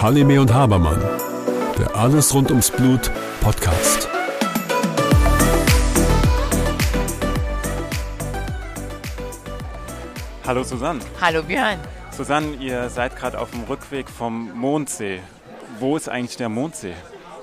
Halime 0.00 0.40
und 0.40 0.54
Habermann, 0.54 1.02
der 1.76 1.96
Alles 1.96 2.32
rund 2.32 2.50
ums 2.50 2.70
Blut 2.70 3.10
Podcast. 3.40 4.08
Hallo 10.46 10.62
Susanne. 10.62 11.00
Hallo 11.20 11.42
Björn. 11.42 11.80
Susanne, 12.12 12.54
ihr 12.60 12.88
seid 12.88 13.16
gerade 13.16 13.40
auf 13.40 13.50
dem 13.50 13.64
Rückweg 13.64 14.08
vom 14.08 14.52
Mondsee. 14.56 15.20
Wo 15.80 15.96
ist 15.96 16.08
eigentlich 16.08 16.36
der 16.36 16.48
Mondsee? 16.48 16.94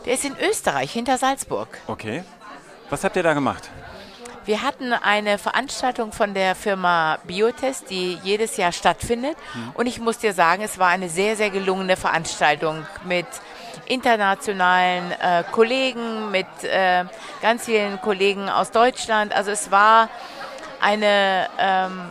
Der 0.05 0.13
ist 0.13 0.23
in 0.23 0.37
Österreich, 0.49 0.93
hinter 0.93 1.17
Salzburg. 1.17 1.67
Okay. 1.87 2.23
Was 2.89 3.03
habt 3.03 3.17
ihr 3.17 3.23
da 3.23 3.33
gemacht? 3.33 3.69
Wir 4.45 4.61
hatten 4.61 4.91
eine 4.91 5.37
Veranstaltung 5.37 6.11
von 6.11 6.33
der 6.33 6.55
Firma 6.55 7.17
Biotest, 7.25 7.89
die 7.89 8.19
jedes 8.23 8.57
Jahr 8.57 8.73
stattfindet. 8.73 9.37
Mhm. 9.53 9.71
Und 9.75 9.87
ich 9.87 9.99
muss 9.99 10.17
dir 10.17 10.33
sagen, 10.33 10.63
es 10.63 10.77
war 10.77 10.89
eine 10.89 11.09
sehr, 11.09 11.37
sehr 11.37 11.49
gelungene 11.49 11.95
Veranstaltung 11.95 12.85
mit 13.05 13.25
internationalen 13.85 15.11
äh, 15.11 15.43
Kollegen, 15.51 16.31
mit 16.31 16.47
äh, 16.63 17.05
ganz 17.41 17.65
vielen 17.65 18.01
Kollegen 18.01 18.49
aus 18.49 18.71
Deutschland. 18.71 19.33
Also 19.33 19.51
es 19.51 19.71
war 19.71 20.09
eine 20.81 21.47
ähm, 21.57 22.01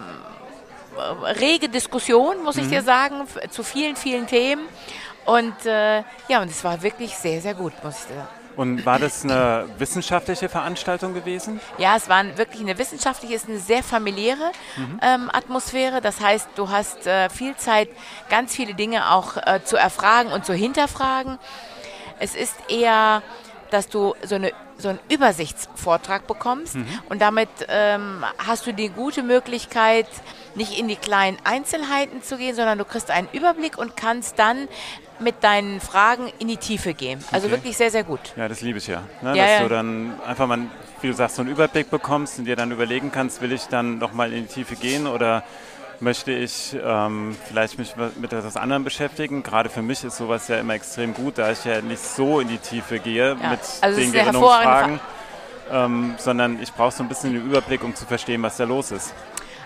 rege 1.38 1.68
Diskussion, 1.68 2.42
muss 2.42 2.56
mhm. 2.56 2.62
ich 2.62 2.68
dir 2.68 2.82
sagen, 2.82 3.26
zu 3.50 3.62
vielen, 3.62 3.96
vielen 3.96 4.26
Themen. 4.26 4.62
Und 5.26 5.66
äh, 5.66 6.02
ja, 6.28 6.40
und 6.40 6.50
es 6.50 6.64
war 6.64 6.82
wirklich 6.82 7.14
sehr, 7.14 7.40
sehr 7.40 7.54
gut, 7.54 7.72
muss 7.84 8.00
ich 8.00 8.06
dir 8.06 8.14
sagen. 8.14 8.41
Und 8.56 8.84
war 8.84 8.98
das 8.98 9.24
eine 9.24 9.66
wissenschaftliche 9.78 10.48
Veranstaltung 10.48 11.14
gewesen? 11.14 11.60
Ja, 11.78 11.96
es 11.96 12.08
war 12.08 12.36
wirklich 12.36 12.60
eine 12.60 12.76
wissenschaftliche, 12.78 13.34
ist 13.34 13.48
eine 13.48 13.58
sehr 13.58 13.82
familiäre 13.82 14.52
mhm. 14.76 15.00
ähm, 15.02 15.30
Atmosphäre. 15.32 16.00
Das 16.00 16.20
heißt, 16.20 16.48
du 16.56 16.68
hast 16.68 17.06
äh, 17.06 17.30
viel 17.30 17.56
Zeit, 17.56 17.88
ganz 18.28 18.54
viele 18.54 18.74
Dinge 18.74 19.10
auch 19.10 19.36
äh, 19.36 19.60
zu 19.64 19.76
erfragen 19.76 20.32
und 20.32 20.44
zu 20.44 20.52
hinterfragen. 20.52 21.38
Es 22.18 22.34
ist 22.34 22.54
eher, 22.68 23.22
dass 23.70 23.88
du 23.88 24.14
so 24.22 24.34
eine 24.34 24.52
so 24.78 24.88
einen 24.88 24.98
Übersichtsvortrag 25.08 26.26
bekommst 26.26 26.74
mhm. 26.74 26.86
und 27.08 27.22
damit 27.22 27.48
ähm, 27.68 28.24
hast 28.38 28.66
du 28.66 28.74
die 28.74 28.88
gute 28.88 29.22
Möglichkeit, 29.22 30.06
nicht 30.54 30.78
in 30.78 30.88
die 30.88 30.96
kleinen 30.96 31.38
Einzelheiten 31.44 32.22
zu 32.22 32.36
gehen, 32.36 32.54
sondern 32.56 32.78
du 32.78 32.84
kriegst 32.84 33.10
einen 33.10 33.28
Überblick 33.32 33.78
und 33.78 33.96
kannst 33.96 34.38
dann 34.38 34.68
mit 35.22 35.42
deinen 35.42 35.80
Fragen 35.80 36.30
in 36.38 36.48
die 36.48 36.56
Tiefe 36.56 36.94
gehen. 36.94 37.22
Also 37.32 37.46
okay. 37.46 37.56
wirklich 37.56 37.76
sehr, 37.76 37.90
sehr 37.90 38.04
gut. 38.04 38.20
Ja, 38.36 38.48
das 38.48 38.60
liebe 38.60 38.78
ich 38.78 38.86
ja. 38.86 39.02
Ne? 39.22 39.36
ja 39.36 39.44
dass 39.44 39.50
ja. 39.52 39.62
du 39.62 39.68
dann 39.68 40.20
einfach 40.26 40.46
mal, 40.46 40.58
wie 41.00 41.08
du 41.08 41.14
sagst, 41.14 41.36
so 41.36 41.42
einen 41.42 41.50
Überblick 41.50 41.90
bekommst 41.90 42.38
und 42.38 42.44
dir 42.44 42.56
dann 42.56 42.70
überlegen 42.70 43.10
kannst, 43.12 43.40
will 43.40 43.52
ich 43.52 43.66
dann 43.66 43.98
nochmal 43.98 44.32
in 44.32 44.46
die 44.46 44.52
Tiefe 44.52 44.76
gehen 44.76 45.06
oder 45.06 45.44
möchte 46.00 46.32
ich 46.32 46.76
ähm, 46.84 47.36
vielleicht 47.46 47.78
mich 47.78 47.94
mit 47.96 48.32
etwas 48.32 48.56
anderem 48.56 48.84
beschäftigen. 48.84 49.42
Gerade 49.42 49.70
für 49.70 49.82
mich 49.82 50.04
ist 50.04 50.16
sowas 50.16 50.48
ja 50.48 50.58
immer 50.58 50.74
extrem 50.74 51.14
gut, 51.14 51.38
da 51.38 51.52
ich 51.52 51.64
ja 51.64 51.80
nicht 51.80 52.02
so 52.02 52.40
in 52.40 52.48
die 52.48 52.58
Tiefe 52.58 52.98
gehe 52.98 53.36
ja. 53.40 53.50
mit 53.50 53.60
also 53.80 54.00
den 54.00 54.12
Gerinnungsfragen, 54.12 55.00
ähm, 55.70 56.14
sondern 56.18 56.60
ich 56.60 56.72
brauche 56.72 56.92
so 56.92 57.02
ein 57.04 57.08
bisschen 57.08 57.32
den 57.32 57.46
Überblick, 57.46 57.84
um 57.84 57.94
zu 57.94 58.04
verstehen, 58.04 58.42
was 58.42 58.56
da 58.56 58.64
los 58.64 58.90
ist. 58.90 59.14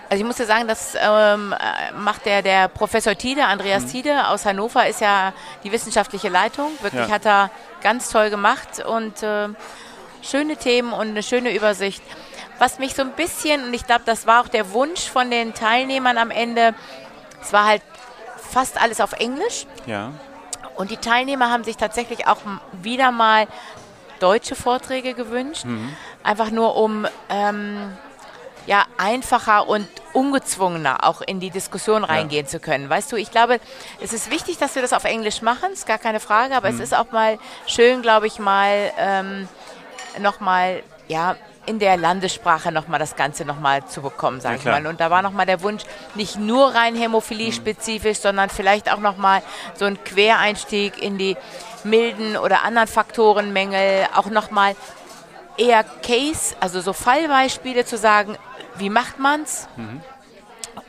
Also 0.09 0.21
ich 0.21 0.27
muss 0.27 0.37
dir 0.37 0.45
sagen, 0.45 0.67
das 0.67 0.95
ähm, 0.99 1.53
macht 1.97 2.25
der, 2.25 2.41
der 2.41 2.69
Professor 2.69 3.15
Tiede, 3.15 3.45
Andreas 3.45 3.83
mhm. 3.83 3.89
Tiede 3.89 4.27
aus 4.29 4.45
Hannover, 4.45 4.87
ist 4.87 5.01
ja 5.01 5.33
die 5.63 5.71
wissenschaftliche 5.71 6.29
Leitung. 6.29 6.71
Wirklich 6.81 7.07
ja. 7.07 7.13
hat 7.13 7.25
er 7.25 7.51
ganz 7.81 8.09
toll 8.09 8.29
gemacht 8.29 8.83
und 8.85 9.21
äh, 9.21 9.49
schöne 10.21 10.55
Themen 10.55 10.93
und 10.93 11.09
eine 11.09 11.23
schöne 11.23 11.53
Übersicht. 11.53 12.01
Was 12.59 12.79
mich 12.79 12.95
so 12.95 13.01
ein 13.01 13.11
bisschen, 13.11 13.65
und 13.65 13.73
ich 13.73 13.85
glaube, 13.85 14.03
das 14.05 14.25
war 14.25 14.41
auch 14.41 14.47
der 14.47 14.71
Wunsch 14.71 15.09
von 15.09 15.29
den 15.29 15.53
Teilnehmern 15.53 16.17
am 16.17 16.31
Ende, 16.31 16.73
es 17.41 17.51
war 17.53 17.65
halt 17.65 17.81
fast 18.49 18.81
alles 18.81 19.01
auf 19.01 19.13
Englisch. 19.13 19.65
Ja. 19.85 20.13
Und 20.75 20.91
die 20.91 20.97
Teilnehmer 20.97 21.51
haben 21.51 21.63
sich 21.63 21.75
tatsächlich 21.75 22.27
auch 22.27 22.39
wieder 22.71 23.11
mal 23.11 23.47
deutsche 24.19 24.55
Vorträge 24.55 25.13
gewünscht. 25.13 25.65
Mhm. 25.65 25.95
Einfach 26.23 26.49
nur 26.49 26.75
um 26.75 27.05
ähm, 27.29 27.97
ja, 28.67 28.85
einfacher 28.97 29.67
und 29.67 29.87
ungezwungener 30.13 31.05
auch 31.05 31.21
in 31.21 31.39
die 31.39 31.49
Diskussion 31.49 32.03
reingehen 32.03 32.45
ja. 32.45 32.51
zu 32.51 32.59
können. 32.59 32.89
Weißt 32.89 33.11
du, 33.11 33.15
ich 33.15 33.31
glaube, 33.31 33.59
es 34.01 34.13
ist 34.13 34.29
wichtig, 34.29 34.57
dass 34.57 34.75
wir 34.75 34.81
das 34.81 34.93
auf 34.93 35.05
Englisch 35.05 35.41
machen, 35.41 35.71
ist 35.71 35.87
gar 35.87 35.97
keine 35.97 36.19
Frage, 36.19 36.55
aber 36.55 36.69
mhm. 36.69 36.75
es 36.75 36.81
ist 36.81 36.93
auch 36.93 37.11
mal 37.11 37.39
schön, 37.65 38.01
glaube 38.01 38.27
ich, 38.27 38.39
mal 38.39 38.91
ähm, 38.97 39.47
nochmal, 40.19 40.83
ja, 41.07 41.37
in 41.65 41.79
der 41.79 41.97
Landessprache 41.97 42.71
nochmal 42.71 42.99
das 42.99 43.15
Ganze 43.15 43.43
nochmal 43.43 43.85
zu 43.85 44.01
bekommen, 44.01 44.39
sage 44.39 44.55
ja, 44.55 44.59
ich 44.59 44.65
mal. 44.65 44.87
Und 44.87 45.01
da 45.01 45.09
war 45.09 45.21
nochmal 45.21 45.45
der 45.45 45.61
Wunsch, 45.61 45.83
nicht 46.15 46.37
nur 46.37 46.73
rein 46.73 46.95
Hämophilie-spezifisch, 46.95 48.17
mhm. 48.17 48.21
sondern 48.21 48.49
vielleicht 48.49 48.91
auch 48.91 48.99
nochmal 48.99 49.41
so 49.75 49.85
ein 49.85 50.01
Quereinstieg 50.03 51.01
in 51.01 51.17
die 51.17 51.37
milden 51.83 52.37
oder 52.37 52.63
anderen 52.63 52.87
Faktorenmängel, 52.87 54.07
auch 54.15 54.27
nochmal 54.27 54.75
eher 55.57 55.83
Case, 55.83 56.55
also 56.59 56.81
so 56.81 56.93
Fallbeispiele 56.93 57.85
zu 57.85 57.97
sagen, 57.97 58.37
wie 58.79 58.89
macht 58.89 59.19
man's? 59.19 59.67
Mhm. 59.75 60.01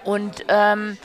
Und 0.04 0.44
ähm, 0.48 0.98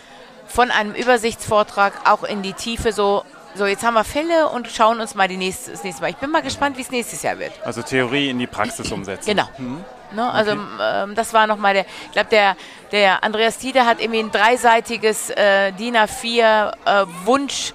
von 0.48 0.72
einem 0.72 0.94
Übersichtsvortrag 0.94 2.10
auch 2.10 2.24
in 2.24 2.42
die 2.42 2.54
Tiefe 2.54 2.92
so, 2.92 3.24
so 3.56 3.66
jetzt 3.66 3.84
haben 3.84 3.94
wir 3.94 4.04
Fälle 4.04 4.50
und 4.50 4.68
schauen 4.68 5.00
uns 5.00 5.16
mal 5.16 5.28
die 5.28 5.38
nächste, 5.38 5.72
das 5.72 5.84
nächste 5.84 6.02
Mal. 6.02 6.10
Ich 6.10 6.18
bin 6.18 6.30
mal 6.30 6.42
gespannt, 6.42 6.78
wie 6.78 6.82
es 6.82 6.92
nächstes 6.92 7.24
Jahr 7.24 7.40
wird. 7.40 7.54
Also 7.66 7.82
Theorie 7.82 8.30
in 8.30 8.40
die 8.40 8.48
Praxis 8.48 8.92
umsetzen. 8.92 9.30
Genau. 9.30 9.48
Mhm. 9.58 9.84
Ne, 10.12 10.32
also 10.32 10.52
okay. 10.52 10.62
ähm, 10.82 11.16
das 11.16 11.34
war 11.34 11.48
nochmal 11.48 11.74
der, 11.74 11.86
ich 12.06 12.12
glaube, 12.12 12.30
der, 12.30 12.56
der 12.92 13.24
Andreas 13.24 13.58
Diede 13.58 13.86
hat 13.86 14.00
irgendwie 14.00 14.20
ein 14.20 14.32
dreiseitiges 14.32 15.32
äh, 15.32 15.72
DIN 15.72 15.96
A4 15.98 16.72
äh, 16.86 17.06
Wunsch 17.26 17.74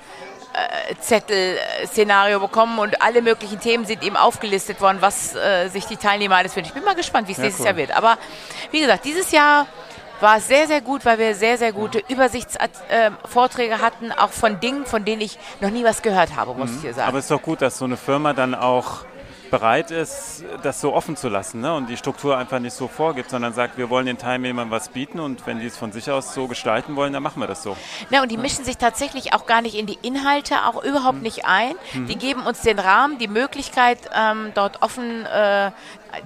Zettel-Szenario 1.01 2.41
bekommen 2.41 2.79
und 2.79 3.01
alle 3.03 3.23
möglichen 3.23 3.61
Themen 3.61 3.85
sind 3.85 4.03
ihm 4.03 4.17
aufgelistet 4.17 4.81
worden, 4.81 4.99
was 5.01 5.35
äh, 5.35 5.69
sich 5.69 5.87
die 5.87 5.97
Teilnehmer 5.97 6.37
alles 6.37 6.55
wünschen. 6.57 6.69
Ich 6.69 6.75
bin 6.75 6.85
mal 6.85 6.95
gespannt, 6.95 7.29
wie 7.29 7.33
es 7.33 7.39
ja, 7.39 7.45
nächstes 7.45 7.61
cool. 7.61 7.67
Jahr 7.67 7.77
wird. 7.77 7.97
Aber 7.97 8.19
wie 8.71 8.81
gesagt, 8.81 9.05
dieses 9.05 9.31
Jahr 9.31 9.67
war 10.21 10.39
es 10.39 10.49
sehr, 10.49 10.67
sehr 10.67 10.81
gut, 10.81 11.05
weil 11.05 11.19
wir 11.19 11.35
sehr, 11.35 11.59
sehr 11.59 11.73
gute 11.73 12.03
Übersichtsvorträge 12.09 13.75
äh, 13.75 13.79
hatten, 13.79 14.13
auch 14.13 14.31
von 14.31 14.61
Dingen, 14.61 14.85
von 14.87 15.05
denen 15.05 15.23
ich 15.23 15.39
noch 15.61 15.71
nie 15.71 15.85
was 15.85 16.03
gehört 16.03 16.37
habe, 16.37 16.55
muss 16.55 16.71
mhm. 16.71 16.77
ich 16.77 16.83
dir 16.83 16.95
sagen. 16.95 17.09
Aber 17.09 17.19
es 17.19 17.25
ist 17.25 17.31
doch 17.31 17.43
gut, 17.43 17.63
dass 17.63 17.79
so 17.79 17.85
eine 17.85 17.97
Firma 17.97 18.33
dann 18.33 18.55
auch 18.55 19.05
bereit 19.51 19.91
ist, 19.91 20.45
das 20.63 20.81
so 20.81 20.95
offen 20.95 21.17
zu 21.17 21.29
lassen 21.29 21.61
ne? 21.61 21.75
und 21.75 21.89
die 21.89 21.97
Struktur 21.97 22.37
einfach 22.37 22.59
nicht 22.59 22.75
so 22.75 22.89
vorgibt, 22.89 23.31
sondern 23.31 23.53
sagt, 23.53 23.79
wir 23.79 23.91
wollen 23.91 24.07
den 24.07 24.19
Teilnehmern 24.19 24.71
was 24.71 24.89
bieten 24.89 25.21
und 25.21 25.47
wenn 25.47 25.61
die 25.61 25.67
es 25.67 25.77
von 25.77 25.93
sich 25.93 26.11
aus 26.11 26.35
so 26.35 26.47
gestalten 26.47 26.97
wollen, 26.97 27.13
dann 27.13 27.23
machen 27.23 27.41
wir 27.41 27.47
das 27.47 27.63
so. 27.63 27.77
Na, 28.11 28.23
und 28.23 28.31
die 28.31 28.37
mischen 28.37 28.65
sich 28.65 28.77
tatsächlich 28.77 29.35
auch 29.35 29.47
gar 29.47 29.63
nicht 29.63 29.75
in 29.75 29.87
die 29.87 29.99
Inhalte, 30.03 30.67
auch 30.67 30.83
überhaupt 30.83 31.19
mhm. 31.19 31.23
nicht 31.23 31.47
ein. 31.47 31.75
Mhm. 31.95 32.07
Die 32.07 32.17
geben 32.17 32.43
uns 32.43 32.63
den 32.63 32.79
Rahmen, 32.79 33.19
die 33.19 33.29
Möglichkeit, 33.29 33.99
ähm, 34.15 34.53
dort 34.55 34.83
offen 34.83 35.27
äh, 35.27 35.71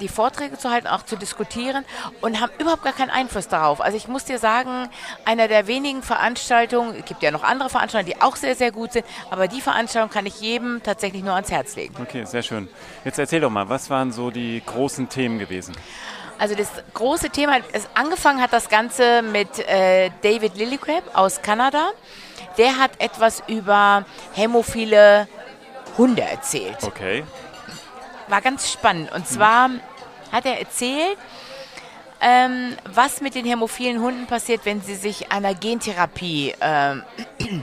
die 0.00 0.08
Vorträge 0.08 0.58
zu 0.58 0.70
halten, 0.70 0.86
auch 0.86 1.02
zu 1.02 1.16
diskutieren 1.16 1.84
und 2.20 2.40
haben 2.40 2.52
überhaupt 2.58 2.82
gar 2.82 2.92
keinen 2.92 3.10
Einfluss 3.10 3.48
darauf. 3.48 3.80
Also 3.80 3.96
ich 3.96 4.08
muss 4.08 4.24
dir 4.24 4.38
sagen, 4.38 4.88
einer 5.24 5.48
der 5.48 5.66
wenigen 5.66 6.02
Veranstaltungen, 6.02 6.94
es 6.98 7.04
gibt 7.04 7.22
ja 7.22 7.30
noch 7.30 7.42
andere 7.42 7.70
Veranstaltungen, 7.70 8.14
die 8.16 8.22
auch 8.22 8.36
sehr, 8.36 8.54
sehr 8.54 8.72
gut 8.72 8.92
sind, 8.92 9.06
aber 9.30 9.48
die 9.48 9.60
Veranstaltung 9.60 10.10
kann 10.10 10.26
ich 10.26 10.40
jedem 10.40 10.82
tatsächlich 10.82 11.22
nur 11.22 11.34
ans 11.34 11.50
Herz 11.50 11.76
legen. 11.76 11.94
Okay, 12.00 12.24
sehr 12.24 12.42
schön. 12.42 12.68
Jetzt 13.04 13.18
erzähl 13.18 13.40
doch 13.40 13.50
mal, 13.50 13.68
was 13.68 13.90
waren 13.90 14.12
so 14.12 14.30
die 14.30 14.62
großen 14.64 15.08
Themen 15.08 15.38
gewesen? 15.38 15.74
Also 16.38 16.54
das 16.54 16.70
große 16.94 17.30
Thema, 17.30 17.58
es, 17.72 17.88
angefangen 17.94 18.42
hat 18.42 18.52
das 18.52 18.68
Ganze 18.68 19.22
mit 19.22 19.58
äh, 19.60 20.10
David 20.22 20.56
Lillicrab 20.56 21.04
aus 21.14 21.40
Kanada. 21.42 21.90
Der 22.58 22.78
hat 22.78 23.00
etwas 23.00 23.42
über 23.46 24.04
hämophile 24.34 25.28
Hunde 25.96 26.22
erzählt. 26.22 26.78
Okay 26.82 27.22
war 28.32 28.40
ganz 28.40 28.72
spannend. 28.72 29.12
Und 29.12 29.28
zwar 29.28 29.70
hat 30.32 30.46
er 30.46 30.58
erzählt, 30.58 31.18
ähm, 32.20 32.76
was 32.92 33.20
mit 33.20 33.34
den 33.34 33.44
hämophilen 33.44 34.00
Hunden 34.00 34.26
passiert, 34.26 34.64
wenn 34.64 34.80
sie 34.80 34.94
sich 34.94 35.30
einer 35.30 35.54
Gentherapie, 35.54 36.54
ähm, 36.60 37.02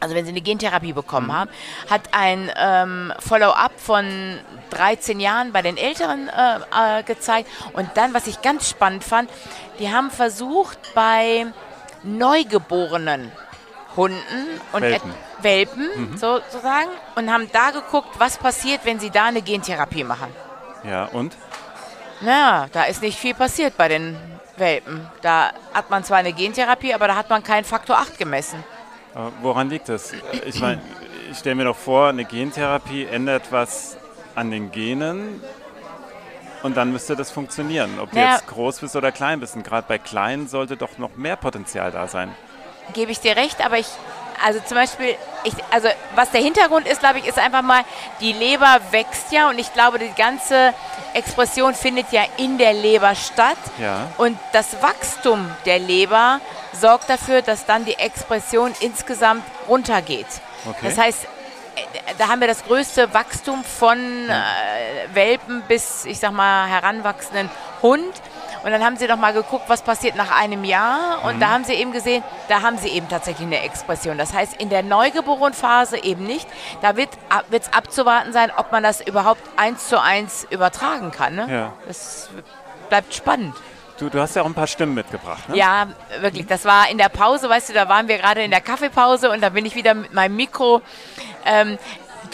also 0.00 0.14
wenn 0.14 0.24
sie 0.24 0.30
eine 0.30 0.40
Gentherapie 0.40 0.92
bekommen 0.92 1.32
haben, 1.32 1.50
hat 1.90 2.02
ein 2.12 2.50
ähm, 2.56 3.12
Follow-up 3.18 3.72
von 3.78 4.38
13 4.70 5.20
Jahren 5.20 5.52
bei 5.52 5.60
den 5.60 5.76
Älteren 5.76 6.28
äh, 6.28 7.00
äh, 7.00 7.02
gezeigt. 7.02 7.50
Und 7.74 7.90
dann, 7.94 8.14
was 8.14 8.26
ich 8.26 8.40
ganz 8.42 8.70
spannend 8.70 9.04
fand, 9.04 9.28
die 9.78 9.92
haben 9.92 10.10
versucht, 10.10 10.78
bei 10.94 11.46
Neugeborenen 12.02 13.32
Hunden 13.96 14.60
und 14.72 14.82
Welpen, 14.82 15.12
Welpen 15.42 15.88
mhm. 16.12 16.16
sozusagen 16.16 16.88
und 17.16 17.32
haben 17.32 17.50
da 17.52 17.70
geguckt, 17.70 18.10
was 18.18 18.38
passiert, 18.38 18.80
wenn 18.84 19.00
sie 19.00 19.10
da 19.10 19.26
eine 19.26 19.42
Gentherapie 19.42 20.04
machen. 20.04 20.28
Ja, 20.84 21.06
und? 21.06 21.36
Naja, 22.20 22.66
da 22.72 22.84
ist 22.84 23.02
nicht 23.02 23.18
viel 23.18 23.34
passiert 23.34 23.76
bei 23.76 23.88
den 23.88 24.16
Welpen. 24.56 25.06
Da 25.22 25.50
hat 25.72 25.90
man 25.90 26.04
zwar 26.04 26.18
eine 26.18 26.32
Gentherapie, 26.32 26.94
aber 26.94 27.08
da 27.08 27.16
hat 27.16 27.28
man 27.30 27.42
keinen 27.42 27.64
Faktor 27.64 27.98
8 27.98 28.18
gemessen. 28.18 28.62
Aber 29.14 29.32
woran 29.42 29.70
liegt 29.70 29.88
das? 29.88 30.12
Ich 30.46 30.60
meine, 30.60 30.80
ich 31.30 31.38
stelle 31.38 31.54
mir 31.56 31.64
doch 31.64 31.76
vor, 31.76 32.08
eine 32.08 32.24
Gentherapie 32.24 33.04
ändert 33.04 33.50
was 33.50 33.96
an 34.34 34.50
den 34.50 34.70
Genen 34.72 35.40
und 36.62 36.76
dann 36.76 36.92
müsste 36.92 37.14
das 37.14 37.30
funktionieren. 37.30 37.98
Ob 38.00 38.10
du 38.10 38.16
Naja. 38.16 38.32
jetzt 38.32 38.46
groß 38.46 38.80
bist 38.80 38.96
oder 38.96 39.12
klein 39.12 39.38
bist. 39.40 39.54
Und 39.54 39.64
gerade 39.64 39.86
bei 39.86 39.98
kleinen 39.98 40.48
sollte 40.48 40.76
doch 40.76 40.98
noch 40.98 41.14
mehr 41.16 41.36
Potenzial 41.36 41.90
da 41.90 42.08
sein. 42.08 42.34
gebe 42.94 43.12
ich 43.12 43.20
dir 43.20 43.36
recht, 43.36 43.64
aber 43.64 43.78
ich, 43.78 43.88
also 44.42 44.60
zum 44.60 44.76
Beispiel, 44.76 45.16
ich, 45.44 45.54
also 45.70 45.88
was 46.14 46.30
der 46.30 46.40
Hintergrund 46.40 46.86
ist, 46.86 47.00
glaube 47.00 47.18
ich, 47.18 47.26
ist 47.26 47.38
einfach 47.38 47.62
mal, 47.62 47.84
die 48.20 48.32
Leber 48.32 48.80
wächst 48.90 49.32
ja 49.32 49.48
und 49.48 49.58
ich 49.58 49.72
glaube, 49.72 49.98
die 49.98 50.12
ganze 50.16 50.74
Expression 51.12 51.74
findet 51.74 52.12
ja 52.12 52.22
in 52.36 52.58
der 52.58 52.72
Leber 52.72 53.14
statt. 53.14 53.56
Ja. 53.78 54.10
Und 54.18 54.38
das 54.52 54.82
Wachstum 54.82 55.50
der 55.64 55.78
Leber 55.78 56.40
sorgt 56.72 57.08
dafür, 57.08 57.42
dass 57.42 57.66
dann 57.66 57.84
die 57.84 57.94
Expression 57.94 58.72
insgesamt 58.80 59.44
runtergeht. 59.68 60.26
Okay. 60.66 60.78
Das 60.82 60.98
heißt, 60.98 61.24
äh, 61.76 62.14
da 62.18 62.28
haben 62.28 62.40
wir 62.40 62.48
das 62.48 62.64
größte 62.64 63.12
Wachstum 63.14 63.64
von 63.64 63.98
äh, 64.28 65.14
Welpen 65.14 65.62
bis, 65.68 66.04
ich 66.04 66.18
sag 66.18 66.32
mal, 66.32 66.66
heranwachsenden 66.66 67.50
Hund. 67.82 68.14
Und 68.64 68.70
dann 68.70 68.82
haben 68.82 68.96
sie 68.96 69.06
doch 69.06 69.18
mal 69.18 69.34
geguckt, 69.34 69.64
was 69.68 69.82
passiert 69.82 70.16
nach 70.16 70.30
einem 70.30 70.64
Jahr. 70.64 71.22
Und 71.24 71.38
da 71.40 71.50
haben 71.50 71.64
sie 71.64 71.74
eben 71.74 71.92
gesehen, 71.92 72.24
da 72.48 72.62
haben 72.62 72.78
sie 72.78 72.88
eben 72.88 73.08
tatsächlich 73.08 73.46
eine 73.46 73.60
Expression. 73.60 74.16
Das 74.16 74.32
heißt, 74.32 74.60
in 74.60 74.70
der 74.70 74.82
Neugeborenphase 74.82 76.02
eben 76.02 76.24
nicht. 76.24 76.48
Da 76.80 76.96
wird 76.96 77.10
es 77.50 77.72
abzuwarten 77.72 78.32
sein, 78.32 78.50
ob 78.56 78.72
man 78.72 78.82
das 78.82 79.02
überhaupt 79.02 79.42
eins 79.56 79.88
zu 79.88 80.00
eins 80.00 80.46
übertragen 80.48 81.10
kann. 81.10 81.34
Ne? 81.34 81.46
Ja. 81.50 81.72
Das 81.86 82.30
bleibt 82.88 83.12
spannend. 83.12 83.54
Du, 83.98 84.08
du 84.08 84.18
hast 84.18 84.34
ja 84.34 84.42
auch 84.42 84.46
ein 84.46 84.54
paar 84.54 84.66
Stimmen 84.66 84.94
mitgebracht, 84.94 85.48
ne? 85.48 85.56
Ja, 85.56 85.86
wirklich. 86.20 86.46
Das 86.46 86.64
war 86.64 86.90
in 86.90 86.98
der 86.98 87.08
Pause, 87.08 87.48
weißt 87.48 87.68
du, 87.68 87.74
da 87.74 87.88
waren 87.88 88.08
wir 88.08 88.18
gerade 88.18 88.42
in 88.42 88.50
der 88.50 88.60
Kaffeepause 88.60 89.30
und 89.30 89.40
da 89.40 89.50
bin 89.50 89.64
ich 89.66 89.76
wieder 89.76 89.94
mit 89.94 90.12
meinem 90.12 90.34
Mikro. 90.34 90.82
Ähm, 91.44 91.78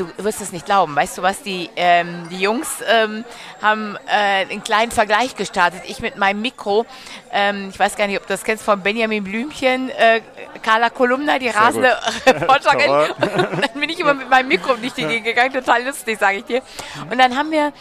du 0.00 0.25
wirst 0.25 0.41
es 0.41 0.52
nicht 0.52 0.67
glauben. 0.67 0.97
Weißt 0.97 1.19
du 1.19 1.23
was? 1.23 1.43
Die, 1.43 1.69
ähm, 1.76 2.29
die 2.31 2.41
Jungs 2.41 2.82
ähm, 2.88 3.25
haben 3.61 3.97
äh, 4.06 4.47
einen 4.50 4.62
kleinen 4.62 4.91
Vergleich 4.91 5.37
gestartet. 5.37 5.82
Ich 5.87 6.00
mit 6.00 6.17
meinem 6.17 6.41
Mikro. 6.41 6.87
Ähm, 7.32 7.69
ich 7.70 7.79
weiß 7.79 7.97
gar 7.97 8.06
nicht, 8.06 8.17
ob 8.17 8.26
du 8.26 8.32
das 8.32 8.44
kennst 8.44 8.64
von 8.64 8.81
Benjamin 8.81 9.23
Blümchen, 9.23 9.91
äh, 9.91 10.20
Carla 10.62 10.91
Kolumna, 10.91 11.38
die 11.38 11.49
rasende 11.49 11.97
Reporterin. 12.26 12.91
Und 12.91 13.62
dann 13.62 13.81
bin 13.81 13.91
ich 13.91 14.00
immer 14.00 14.14
mit 14.14 14.31
meinem 14.31 14.49
Mikro 14.49 14.75
nicht 14.76 14.97
die 14.97 15.20
gegangen. 15.23 15.52
Total 15.52 15.85
lustig, 15.85 16.19
sage 16.19 16.38
ich 16.38 16.44
dir. 16.44 16.62
Und 17.11 17.19
dann 17.19 17.37
haben 17.37 17.50
wir 17.50 17.73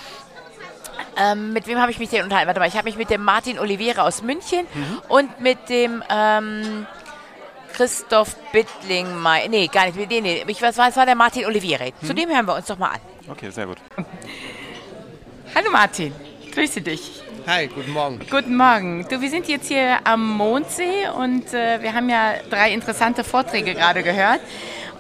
ähm, 1.18 1.54
mit 1.54 1.68
wem 1.68 1.80
habe 1.80 1.92
ich 1.92 2.00
mich 2.00 2.10
denn 2.10 2.24
unterhalten? 2.24 2.48
Warte 2.48 2.60
mal, 2.60 2.68
ich 2.68 2.76
habe 2.76 2.86
mich 2.86 2.98
mit 2.98 3.10
dem 3.10 3.24
Martin 3.24 3.60
Oliveira 3.60 4.04
aus 4.04 4.22
München 4.22 4.66
und 5.08 5.40
mit 5.40 5.70
dem 5.70 6.04
ähm, 6.10 6.86
Christoph 7.80 8.36
Bittling, 8.52 9.08
nee, 9.50 9.68
gar 9.68 9.86
nicht, 9.86 9.98
mit 9.98 10.12
dem, 10.12 10.24
nee, 10.24 10.44
ich, 10.46 10.62
was 10.62 10.78
war, 10.78 10.90
es 10.90 10.98
war 10.98 11.06
der 11.06 11.16
Martin 11.16 11.46
Oliveira. 11.46 11.86
Zu 12.06 12.14
dem 12.14 12.28
hören 12.30 12.46
wir 12.46 12.56
uns 12.56 12.66
doch 12.66 12.78
mal 12.78 12.90
an. 12.90 13.00
Okay, 13.30 13.50
sehr 13.52 13.68
gut. 13.68 13.78
Hallo 15.56 15.72
Martin, 15.72 16.14
grüße 16.54 16.82
dich. 16.82 17.22
Hi, 17.48 17.68
guten 17.68 17.92
Morgen. 17.92 18.20
Guten 18.30 18.58
Morgen. 18.58 19.08
Du, 19.10 19.22
wir 19.22 19.30
sind 19.30 19.48
jetzt 19.48 19.70
hier 19.70 19.98
am 20.04 20.28
Mondsee 20.28 21.08
und 21.16 21.54
äh, 21.54 21.82
wir 21.82 21.94
haben 21.94 22.10
ja 22.10 22.34
drei 22.50 22.74
interessante 22.74 23.24
Vorträge 23.24 23.74
gerade 23.74 24.04
gehört. 24.04 24.42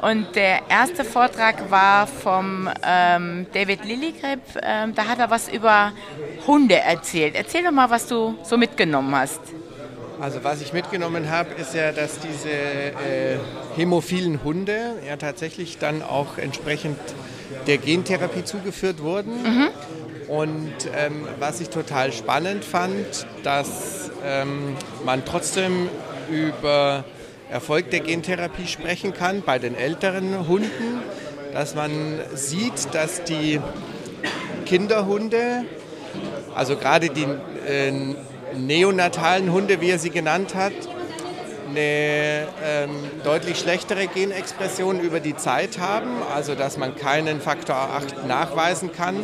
Und 0.02 0.34
der 0.38 0.62
erste 0.70 1.04
Vortrag 1.04 1.70
war 1.70 2.08
vom 2.08 2.70
ähm, 2.82 3.46
David 3.52 3.84
Lilligrip. 3.84 4.40
Ähm, 4.64 4.96
da 4.96 5.06
hat 5.06 5.20
er 5.20 5.30
was 5.30 5.50
über 5.50 5.92
Hunde 6.48 6.80
erzählt. 6.80 7.36
Erzähl 7.36 7.62
doch 7.62 7.72
mal, 7.72 7.90
was 7.90 8.08
du 8.08 8.40
so 8.42 8.56
mitgenommen 8.56 9.14
hast. 9.14 9.42
Also 10.20 10.44
was 10.44 10.62
ich 10.62 10.74
mitgenommen 10.74 11.30
habe, 11.30 11.54
ist 11.54 11.74
ja, 11.74 11.94
dass 11.94 12.20
diese 12.20 12.50
äh, 12.50 13.38
hämophilen 13.76 14.44
Hunde 14.44 14.96
ja 15.08 15.16
tatsächlich 15.16 15.78
dann 15.78 16.02
auch 16.02 16.38
entsprechend 16.38 16.98
der 17.68 17.78
Gentherapie 17.78 18.44
zugeführt 18.44 19.02
wurden. 19.02 19.32
Und 20.28 20.74
ähm, 20.94 21.26
was 21.40 21.62
ich 21.62 21.70
total 21.70 22.12
spannend 22.12 22.66
fand, 22.66 23.26
dass 23.44 24.12
ähm, 24.26 24.76
man 25.06 25.24
trotzdem 25.24 25.90
über 26.30 27.06
Erfolg 27.50 27.90
der 27.90 28.02
Gentherapie 28.02 28.68
sprechen 28.68 29.14
kann 29.14 29.42
bei 29.42 29.58
den 29.58 29.74
älteren 29.74 30.48
Hunden, 30.48 31.02
dass 31.54 31.76
man 31.76 31.92
sieht, 32.36 32.94
dass 32.94 33.24
die 33.24 33.60
Kinderhunde, 34.66 35.64
also 36.54 36.76
gerade 36.76 37.10
die 37.10 37.26
äh, 37.68 38.16
neonatalen 38.56 39.52
Hunde, 39.52 39.82
wie 39.82 39.90
er 39.90 40.00
sie 40.00 40.10
genannt 40.10 40.56
hat, 40.56 40.74
eine 41.70 42.48
ähm, 42.66 42.90
deutlich 43.24 43.60
schlechtere 43.60 44.08
Genexpression 44.08 45.00
über 45.00 45.20
die 45.20 45.36
Zeit 45.38 45.78
haben, 45.80 46.10
also 46.34 46.56
dass 46.56 46.78
man 46.78 46.96
keinen 46.96 47.42
Faktor 47.42 47.76
8 47.76 48.26
nachweisen 48.28 48.92
kann, 48.92 49.18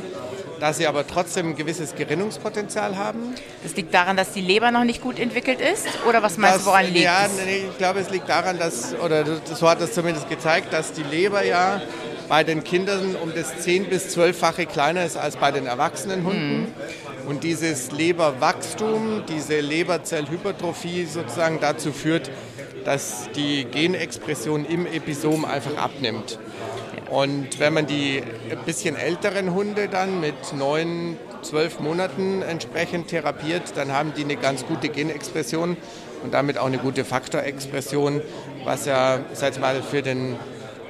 dass 0.59 0.77
sie 0.77 0.85
aber 0.87 1.07
trotzdem 1.07 1.49
ein 1.49 1.55
gewisses 1.55 1.95
Gerinnungspotenzial 1.95 2.97
haben. 2.97 3.33
Das 3.63 3.75
liegt 3.75 3.93
daran, 3.93 4.15
dass 4.15 4.31
die 4.31 4.41
Leber 4.41 4.69
noch 4.71 4.83
nicht 4.83 5.01
gut 5.01 5.19
entwickelt 5.19 5.59
ist? 5.59 5.87
Oder 6.07 6.21
was 6.21 6.37
meinst 6.37 6.61
du, 6.61 6.65
woran 6.67 6.85
liegt 6.85 6.99
ja, 6.99 7.27
nee, 7.45 7.63
ich 7.71 7.77
glaube, 7.79 7.99
es 7.99 8.11
liegt 8.11 8.29
daran, 8.29 8.59
dass, 8.59 8.93
oder 9.03 9.23
das- 9.23 9.59
so 9.59 9.67
hat 9.67 9.81
es 9.81 9.93
zumindest 9.93 10.29
gezeigt, 10.29 10.71
dass 10.71 10.93
die 10.93 11.03
Leber 11.03 11.43
ja 11.43 11.81
bei 12.29 12.43
den 12.43 12.63
Kindern 12.63 13.15
um 13.21 13.33
das 13.35 13.53
10- 13.65 13.85
bis 13.87 14.15
12-fache 14.17 14.65
kleiner 14.65 15.03
ist 15.05 15.17
als 15.17 15.35
bei 15.35 15.51
den 15.51 15.65
erwachsenen 15.67 16.23
Hunden. 16.23 16.59
Mhm. 16.61 16.67
Und 17.27 17.43
dieses 17.43 17.91
Leberwachstum, 17.91 19.23
diese 19.27 19.59
Leberzellhypertrophie 19.59 21.05
sozusagen 21.05 21.59
dazu 21.59 21.91
führt, 21.91 22.29
dass 22.83 23.29
die 23.35 23.65
Genexpression 23.65 24.65
im 24.65 24.85
Episom 24.85 25.43
einfach 25.43 25.75
abnimmt. 25.77 26.37
Und 27.09 27.59
wenn 27.59 27.73
man 27.73 27.87
die 27.87 28.21
bisschen 28.65 28.95
älteren 28.95 29.53
Hunde 29.53 29.87
dann 29.87 30.19
mit 30.19 30.53
neun, 30.53 31.17
zwölf 31.41 31.79
Monaten 31.79 32.41
entsprechend 32.41 33.07
therapiert, 33.07 33.73
dann 33.75 33.91
haben 33.91 34.13
die 34.15 34.23
eine 34.23 34.35
ganz 34.35 34.65
gute 34.65 34.89
Genexpression 34.89 35.77
und 36.23 36.33
damit 36.33 36.57
auch 36.57 36.65
eine 36.65 36.79
gute 36.79 37.05
Faktorexpression, 37.05 38.21
was 38.63 38.85
ja, 38.85 39.19
sag 39.33 39.59
mal, 39.59 39.81
für, 39.83 40.01
den, 40.01 40.35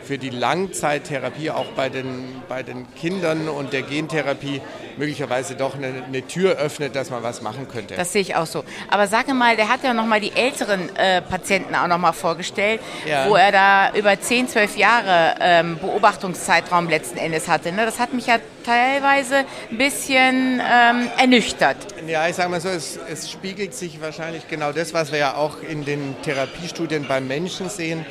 für 0.04 0.18
die 0.18 0.30
Langzeittherapie 0.30 1.52
auch 1.52 1.68
bei 1.76 1.90
den, 1.90 2.42
bei 2.48 2.64
den 2.64 2.86
Kindern 2.96 3.50
und 3.50 3.74
der 3.74 3.82
Gentherapie 3.82 4.62
möglicherweise 4.98 5.56
doch 5.56 5.76
eine, 5.76 6.04
eine 6.08 6.26
Tür 6.28 6.58
öffnet, 6.58 6.96
dass 6.96 7.10
man 7.10 7.24
was 7.24 7.42
machen 7.42 7.68
könnte. 7.68 7.96
Das 7.96 8.14
sehe 8.14 8.22
ich 8.22 8.36
auch 8.36 8.46
so. 8.46 8.64
Aber 8.90 9.08
sag 9.08 9.28
mal, 9.34 9.56
der 9.56 9.70
hat 9.70 9.84
ja 9.84 9.94
noch 9.94 10.06
mal 10.06 10.20
die 10.22 10.32
älteren 10.34 10.96
äh, 10.96 11.22
Patienten 11.22 11.76
auch 11.76 11.88
noch 11.88 11.98
mal 11.98 12.12
vorgestellt, 12.14 12.82
Ja. 13.08 13.30
wo 13.30 13.36
er 13.36 13.52
da 13.52 13.92
über 13.94 14.20
10, 14.20 14.48
12 14.50 14.78
Jahre 14.78 15.36
ähm, 15.40 15.78
Beobachtungszeitraum 15.80 16.90
letzten 16.90 17.18
Endes 17.18 17.48
hatte. 17.48 17.72
Ne? 17.72 17.86
Das 17.86 18.00
hat 18.00 18.14
mich 18.14 18.28
ja 18.28 18.38
teilweise 18.66 19.46
ein 19.72 19.78
bisschen 19.78 20.62
ähm, 20.62 21.10
ernüchtert. 21.18 21.78
Ja, 22.08 22.28
ich 22.28 22.36
sage 22.36 22.50
mal 22.50 22.62
so, 22.62 22.70
es, 22.70 23.00
es 23.10 23.32
spiegelt 23.32 23.74
sich 23.74 24.02
wahrscheinlich 24.02 24.48
genau 24.48 24.72
das, 24.72 24.94
was 24.94 25.12
wir 25.12 25.20
ja 25.20 25.36
auch 25.36 25.62
in 25.62 25.86
den 25.86 26.16
Therapiestudien 26.24 27.08
beim 27.08 27.28
Menschen 27.28 27.70
sehen, 27.70 28.06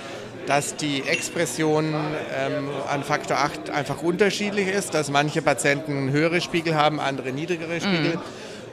dass 0.47 0.77
die 0.77 1.03
Expression 1.03 1.95
ähm, 2.37 2.69
an 2.89 3.03
Faktor 3.03 3.39
8 3.39 3.71
einfach 3.71 4.03
unterschiedlich 4.03 4.69
ist, 4.69 4.95
dass 4.95 5.11
manche 5.11 5.43
Patienten 5.43 6.11
höhere 6.11 6.41
Spiegel 6.41 6.75
haben, 6.75 7.01
andere 7.01 7.33
niedrigere 7.33 7.81
Spiegel. 7.81 8.19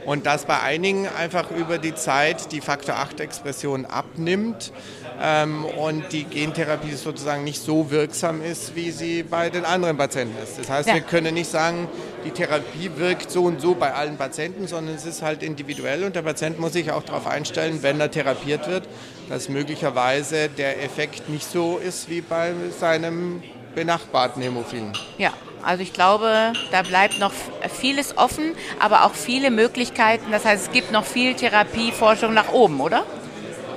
Und 0.05 0.25
dass 0.25 0.45
bei 0.45 0.59
einigen 0.59 1.07
einfach 1.07 1.51
über 1.51 1.77
die 1.77 1.93
Zeit 1.93 2.51
die 2.51 2.61
Faktor 2.61 2.95
8-Expression 2.95 3.85
abnimmt 3.85 4.73
ähm, 5.19 5.65
und 5.65 6.11
die 6.11 6.23
Gentherapie 6.25 6.93
sozusagen 6.93 7.43
nicht 7.43 7.61
so 7.61 7.89
wirksam 7.91 8.41
ist, 8.43 8.75
wie 8.75 8.91
sie 8.91 9.23
bei 9.23 9.49
den 9.49 9.65
anderen 9.65 9.97
Patienten 9.97 10.35
ist. 10.43 10.59
Das 10.59 10.69
heißt, 10.69 10.87
Ja. 10.89 10.95
wir 10.95 11.01
können 11.01 11.33
nicht 11.33 11.49
sagen, 11.49 11.87
die 12.25 12.31
Therapie 12.31 12.91
wirkt 12.97 13.31
so 13.31 13.43
und 13.43 13.61
so 13.61 13.73
bei 13.75 13.93
allen 13.93 14.17
Patienten, 14.17 14.67
sondern 14.67 14.95
es 14.95 15.05
ist 15.05 15.21
halt 15.21 15.43
individuell 15.43 16.03
und 16.03 16.15
der 16.15 16.21
Patient 16.21 16.59
muss 16.59 16.73
sich 16.73 16.91
auch 16.91 17.03
darauf 17.03 17.27
einstellen, 17.27 17.79
wenn 17.81 17.99
er 17.99 18.11
therapiert 18.11 18.67
wird, 18.67 18.87
dass 19.29 19.49
möglicherweise 19.49 20.49
der 20.49 20.83
Effekt 20.83 21.29
nicht 21.29 21.49
so 21.49 21.77
ist 21.77 22.09
wie 22.09 22.21
bei 22.21 22.53
seinem 22.79 23.41
benachbarten 23.73 24.41
Hämophilen. 24.41 24.91
Ja, 25.17 25.31
also 25.63 25.81
ich 25.83 25.93
glaube, 25.93 26.53
da 26.71 26.81
bleibt 26.81 27.19
noch 27.19 27.31
vieles 27.79 28.17
offen, 28.17 28.51
aber 28.79 29.05
auch 29.05 29.13
viele 29.13 29.49
Möglichkeiten. 29.51 30.25
Das 30.31 30.43
heißt, 30.45 30.67
es 30.67 30.71
gibt 30.71 30.91
noch 30.91 31.05
viel 31.05 31.35
Therapieforschung 31.35 32.33
nach 32.33 32.51
oben, 32.51 32.81
oder? 32.81 33.03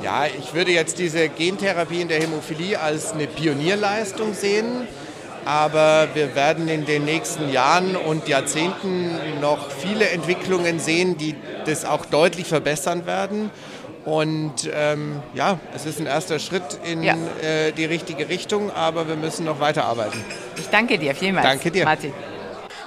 Ja, 0.05 0.27
ich 0.27 0.53
würde 0.53 0.71
jetzt 0.71 0.99
diese 0.99 1.31
Gentherapie 1.31 2.03
in 2.03 2.09
der 2.09 2.21
Hämophilie 2.21 2.79
als 2.79 3.13
eine 3.13 3.27
Pionierleistung 3.27 4.35
sehen. 4.35 4.87
Aber 5.47 6.09
wir 6.13 6.35
werden 6.35 6.69
in 6.69 6.85
den 6.85 7.07
nächsten 7.07 7.51
Jahren 7.51 7.97
und 7.97 8.29
Jahrzehnten 8.29 9.11
noch 9.41 9.71
viele 9.71 10.09
Entwicklungen 10.11 10.79
sehen, 10.79 11.17
die 11.17 11.35
das 11.65 11.87
auch 11.87 12.05
deutlich 12.05 12.47
verbessern 12.47 13.07
werden. 13.07 13.51
Und 14.05 14.71
ähm, 14.75 15.23
ja, 15.33 15.59
es 15.75 15.87
ist 15.87 16.01
ein 16.01 16.07
erster 16.07 16.39
Schritt 16.39 16.79
in 16.85 17.03
Ja. 17.03 17.15
äh, 17.43 17.73
die 17.73 17.87
richtige 17.87 18.29
Richtung, 18.29 18.71
aber 18.71 19.09
wir 19.09 19.17
müssen 19.17 19.47
noch 19.47 19.59
weiterarbeiten. 19.61 20.23
Ich 20.59 20.69
danke 20.69 20.99
dir 20.99 21.15
vielmals. 21.15 21.47
Danke 21.47 21.71
dir. 21.71 21.85
Martin. 21.87 22.13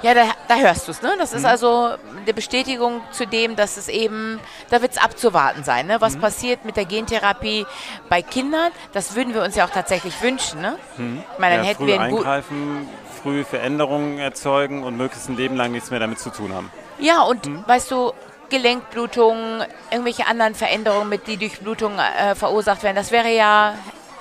Ja, 0.03 0.13
da, 0.13 0.25
da 0.47 0.57
hörst 0.57 0.87
du 0.87 0.91
es, 0.91 1.01
ne? 1.01 1.15
Das 1.17 1.33
ist 1.33 1.45
also 1.45 1.95
eine 2.21 2.33
Bestätigung 2.33 3.01
zu 3.11 3.25
dem, 3.25 3.55
dass 3.55 3.77
es 3.77 3.87
eben, 3.87 4.39
da 4.69 4.81
wird 4.81 4.91
es 4.91 4.97
abzuwarten 4.97 5.63
sein, 5.63 5.87
ne? 5.87 5.99
Was 5.99 6.17
passiert 6.17 6.65
mit 6.65 6.77
der 6.77 6.85
Gentherapie 6.85 7.65
bei 8.09 8.21
Kindern, 8.21 8.71
das 8.93 9.15
würden 9.15 9.33
wir 9.33 9.43
uns 9.43 9.55
ja 9.55 9.65
auch 9.65 9.71
tatsächlich 9.71 10.21
wünschen, 10.21 10.61
ne? 10.61 10.77
Ich 10.97 11.39
meine, 11.39 11.55
dann 11.55 11.65
Ja, 11.65 11.71
hätten 11.71 11.87
wir 11.87 11.99
einen 11.99 12.15
eingreifen, 12.15 12.87
früh 13.23 13.43
Veränderungen 13.43 14.19
erzeugen 14.19 14.83
und 14.83 14.97
möglichst 14.97 15.29
ein 15.29 15.37
Leben 15.37 15.55
lang 15.55 15.71
nichts 15.71 15.89
mehr 15.89 15.99
damit 15.99 16.19
zu 16.19 16.29
tun 16.29 16.53
haben. 16.53 16.71
Ja, 16.99 17.23
und 17.23 17.45
hm? 17.45 17.63
weißt 17.65 17.89
du, 17.89 18.13
Gelenkblutungen, 18.49 19.65
irgendwelche 19.91 20.27
anderen 20.27 20.55
Veränderungen, 20.55 21.09
mit 21.09 21.27
die 21.27 21.37
durch 21.37 21.59
Blutung 21.59 21.93
äh, 21.97 22.35
verursacht 22.35 22.83
werden, 22.83 22.95
das 22.95 23.11
wäre 23.11 23.33
ja 23.33 23.73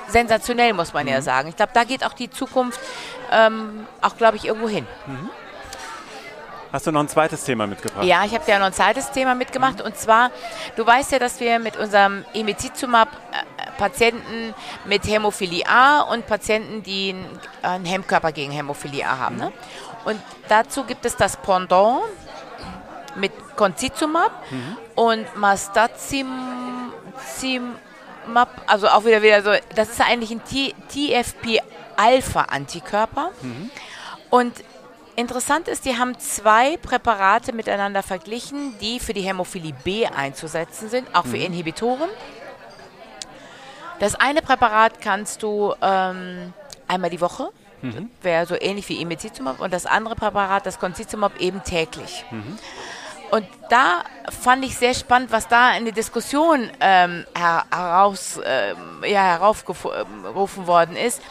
sensationell, 0.09 0.73
muss 0.73 0.93
man 0.93 1.05
mhm. 1.05 1.13
ja 1.13 1.23
sagen. 1.23 1.49
Ich 1.49 1.57
glaube, 1.57 1.73
da 1.75 1.85
geht 1.85 2.05
auch 2.05 2.13
die 2.13 2.31
Zukunft 2.31 2.81
ähm, 3.31 3.87
auch, 4.01 4.17
glaube 4.17 4.37
ich, 4.37 4.47
irgendwo 4.47 4.69
hin. 4.69 4.87
Mhm. 6.67 6.73
Hast 6.73 6.87
du 6.87 6.93
noch 6.93 7.01
ein 7.01 7.09
zweites 7.09 7.45
Thema 7.45 7.67
mitgebracht? 7.67 8.05
Ja, 8.05 8.25
ich 8.25 8.35
habe 8.35 8.51
ja 8.51 8.59
noch 8.59 8.67
ein 8.67 8.73
zweites 8.73 9.11
Thema 9.11 9.35
mitgemacht. 9.35 9.81
Und 9.81 9.97
zwar, 9.97 10.31
du 10.77 10.87
weißt 10.87 11.13
ja, 11.13 11.19
dass 11.19 11.41
wir 11.41 11.59
mit 11.59 11.77
unserem 11.77 12.25
Emicizumab 12.35 13.09
äh, 13.09 13.71
Patienten 13.79 14.55
mit 14.85 15.07
Hämophilie 15.07 15.67
A 15.67 16.01
und 16.01 16.27
Patienten, 16.27 16.83
die 16.83 17.15
einen 17.63 17.85
Hemmkörper 17.85 18.33
gegen 18.33 18.53
Hämophilie 18.53 19.07
A 19.07 19.19
haben. 19.19 19.37
Ne? 19.37 19.53
Und 20.05 20.21
dazu 20.49 20.85
gibt 20.85 21.05
es 21.05 21.17
das 21.17 21.37
Pendant 21.37 22.03
mit 23.17 23.33
Concizumab 23.57 24.33
mhm. 24.51 24.79
und 24.95 25.37
Mastazimab, 25.37 26.31
also 28.67 28.89
auch 28.89 29.05
wieder 29.05 29.21
wieder 29.23 29.43
so, 29.43 29.51
das 29.75 29.91
ist 29.91 30.01
eigentlich 30.01 30.31
ein 30.31 30.41
TFP-Alpha-Antikörper. 30.45 33.33
Mhm. 33.43 33.71
Und 34.31 34.55
Interessant 35.17 35.67
ist, 35.67 35.87
die 35.87 35.97
haben 35.97 36.19
zwei 36.19 36.77
Präparate 36.77 37.55
miteinander 37.55 38.03
verglichen, 38.03 38.79
die 38.81 39.01
für 39.01 39.15
die 39.15 39.23
Hämophilie 39.23 39.73
B 39.83 40.07
einzusetzen 40.07 40.91
sind, 40.91 41.09
auch 41.15 41.25
für 41.25 41.39
mhm. 41.39 41.47
Inhibitoren. 41.47 42.11
Das 43.99 44.15
eine 44.15 44.43
Präparat 44.43 45.01
kannst 45.01 45.43
du 45.43 45.75
ähm, 45.81 46.53
einmal 46.87 47.09
die 47.09 47.23
Woche, 47.23 47.49
mhm. 47.81 48.11
wäre 48.21 48.45
so 48.45 48.57
ähnlich 48.61 48.91
wie 48.91 49.01
Imizumab, 49.01 49.59
und 49.59 49.73
das 49.73 49.87
andere 49.87 50.17
Präparat, 50.17 50.67
das 50.67 50.79
Concizumab, 50.79 51.41
eben 51.41 51.65
täglich. 51.65 52.27
Mhm. 52.31 52.59
Und 53.31 53.47
da 53.71 54.05
fand 54.43 54.67
ich 54.67 54.77
sehr 54.77 54.93
spannend, 54.93 55.33
was 55.33 55.49
da 55.49 55.75
in 55.79 55.87
der 55.87 55.95
Diskussion 55.95 56.71
ähm, 56.81 57.25
heraus, 57.35 58.39
ähm, 58.45 59.03
ja, 59.03 59.23
heraufgerufen 59.23 60.67
worden 60.67 60.95
ist 60.95 61.23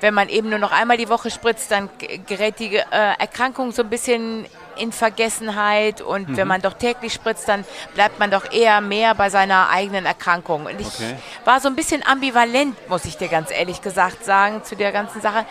wenn 0.00 0.14
man 0.14 0.28
eben 0.28 0.50
nur 0.50 0.58
noch 0.58 0.72
einmal 0.72 0.96
die 0.96 1.08
Woche 1.08 1.30
spritzt, 1.30 1.70
dann 1.70 1.88
gerät 2.26 2.58
die 2.58 2.76
äh, 2.76 2.82
Erkrankung 2.90 3.72
so 3.72 3.82
ein 3.82 3.90
bisschen 3.90 4.46
in 4.76 4.92
Vergessenheit 4.92 6.00
und 6.00 6.28
mhm. 6.28 6.36
wenn 6.36 6.48
man 6.48 6.60
doch 6.60 6.74
täglich 6.74 7.12
spritzt, 7.12 7.48
dann 7.48 7.64
bleibt 7.94 8.18
man 8.18 8.30
doch 8.30 8.52
eher 8.52 8.80
mehr 8.80 9.14
bei 9.14 9.30
seiner 9.30 9.70
eigenen 9.70 10.06
Erkrankung. 10.06 10.66
Und 10.66 10.80
ich 10.80 10.88
okay. 10.88 11.16
war 11.44 11.60
so 11.60 11.68
ein 11.68 11.76
bisschen 11.76 12.06
ambivalent, 12.06 12.76
muss 12.88 13.04
ich 13.04 13.16
dir 13.16 13.28
ganz 13.28 13.50
ehrlich 13.50 13.80
gesagt 13.80 14.24
sagen, 14.24 14.62
zu 14.64 14.76
der 14.76 14.92
ganzen 14.92 15.20
Sache. 15.20 15.46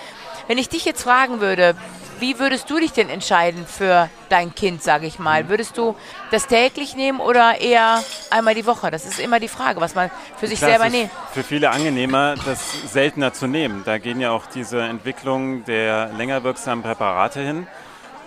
Wenn 0.48 0.60
ich 0.60 0.70
dich 0.70 0.86
jetzt 0.86 1.02
fragen 1.02 1.42
würde, 1.42 1.76
wie 2.20 2.40
würdest 2.40 2.70
du 2.70 2.80
dich 2.80 2.92
denn 2.92 3.10
entscheiden 3.10 3.66
für 3.66 4.10
dein 4.30 4.54
Kind, 4.56 4.84
sage 4.84 5.06
ich 5.06 5.20
mal? 5.20 5.44
Mhm. 5.44 5.50
Würdest 5.50 5.78
du 5.78 5.96
das 6.32 6.48
täglich 6.48 6.96
nehmen 6.96 7.20
oder 7.20 7.60
eher 7.60 8.04
einmal 8.30 8.56
die 8.56 8.66
Woche? 8.66 8.92
Das 8.92 9.06
ist 9.06 9.20
immer 9.20 9.40
die 9.40 9.48
Frage, 9.48 9.82
was 9.82 9.96
man 9.96 10.10
für 10.38 10.48
sich 10.48 10.60
Klar, 10.60 10.72
selber 10.72 10.90
nimmt. 10.90 11.12
Für 11.34 11.44
viele 11.44 11.70
angenehmer, 11.72 12.36
das 12.46 12.92
seltener 12.92 13.34
zu 13.34 13.48
nehmen. 13.48 13.84
Da 13.86 13.98
gehen 13.98 14.20
ja 14.20 14.32
auch 14.32 14.46
diese 14.46 14.82
Entwicklung 14.82 15.66
der 15.66 16.12
länger 16.18 16.44
wirksamen 16.44 16.84
Präparate 16.84 17.42
hin. 17.42 17.68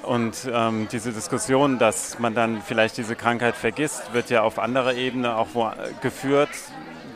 Und 0.03 0.49
ähm, 0.51 0.89
diese 0.91 1.13
Diskussion, 1.13 1.79
dass 1.79 2.19
man 2.19 2.35
dann 2.35 2.63
vielleicht 2.63 2.97
diese 2.97 3.17
Krankheit 3.17 3.57
vergisst, 3.57 4.13
wird 4.13 4.31
ja 4.31 4.43
auf 4.43 4.59
anderer 4.59 4.95
Ebene 4.95 5.37
auch 5.37 5.49
wo, 5.55 5.71
geführt. 6.01 6.51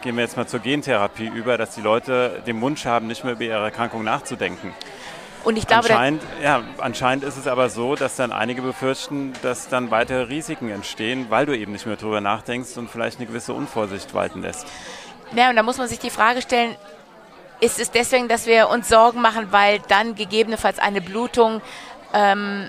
Gehen 0.02 0.16
wir 0.16 0.24
jetzt 0.24 0.36
mal 0.36 0.48
zur 0.48 0.60
Gentherapie 0.60 1.28
über, 1.28 1.56
dass 1.56 1.74
die 1.74 1.80
Leute 1.80 2.42
den 2.46 2.60
Wunsch 2.60 2.84
haben, 2.84 3.06
nicht 3.06 3.24
mehr 3.24 3.34
über 3.34 3.44
ihre 3.44 3.64
Erkrankung 3.64 4.02
nachzudenken. 4.02 4.74
Und 5.44 5.58
ich 5.58 5.66
glaube, 5.66 5.88
anscheinend, 5.88 6.22
ja, 6.42 6.62
anscheinend 6.78 7.24
ist 7.24 7.36
es 7.36 7.46
aber 7.46 7.68
so, 7.68 7.96
dass 7.96 8.16
dann 8.16 8.32
einige 8.32 8.62
befürchten, 8.62 9.32
dass 9.42 9.68
dann 9.68 9.90
weitere 9.90 10.22
Risiken 10.22 10.68
entstehen, 10.68 11.26
weil 11.30 11.46
du 11.46 11.56
eben 11.56 11.72
nicht 11.72 11.86
mehr 11.86 11.96
darüber 11.96 12.20
nachdenkst 12.20 12.76
und 12.76 12.88
vielleicht 12.88 13.18
eine 13.18 13.26
gewisse 13.26 13.52
Unvorsicht 13.52 14.14
walten 14.14 14.42
lässt. 14.42 14.66
Ja, 15.34 15.50
und 15.50 15.56
da 15.56 15.62
muss 15.62 15.78
man 15.78 15.88
sich 15.88 15.98
die 15.98 16.10
Frage 16.10 16.42
stellen, 16.42 16.76
ist 17.60 17.80
es 17.80 17.90
deswegen, 17.90 18.28
dass 18.28 18.46
wir 18.46 18.68
uns 18.68 18.88
Sorgen 18.88 19.20
machen, 19.20 19.48
weil 19.50 19.80
dann 19.88 20.14
gegebenenfalls 20.14 20.78
eine 20.78 21.00
Blutung 21.00 21.62
ähm, 22.12 22.68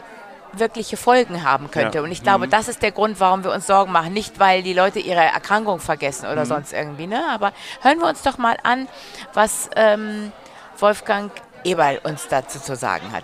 wirkliche 0.53 0.98
Folgen 0.98 1.44
haben 1.44 1.72
könnte. 1.72 1.98
Ja. 1.98 2.03
Und 2.03 2.12
ich 2.12 2.24
glaube, 2.24 2.46
mhm. 2.46 2.51
das 2.51 2.68
ist 2.68 2.82
der 2.82 2.92
Grund, 2.92 3.20
warum 3.20 3.44
wir 3.44 3.51
uns 3.51 3.68
Sorgen 3.68 3.92
machen. 3.92 4.13
Nicht, 4.13 4.39
weil 4.39 4.63
die 4.63 4.74
Leute 4.74 5.00
ihre 5.00 5.22
Erkrankung 5.22 5.80
vergessen 5.80 6.27
oder 6.27 6.42
mhm. 6.42 6.50
sonst 6.50 6.74
irgendwie. 6.74 7.08
Ne? 7.08 7.24
Aber 7.32 7.53
hören 7.82 8.00
wir 8.00 8.08
uns 8.08 8.22
doch 8.22 8.38
mal 8.38 8.58
an, 8.63 8.88
was 9.34 9.70
ähm, 9.75 10.32
Wolfgang 10.77 11.32
Eberl 11.63 12.00
uns 12.03 12.27
dazu 12.29 12.60
zu 12.60 12.75
sagen 12.75 13.12
hat. 13.12 13.24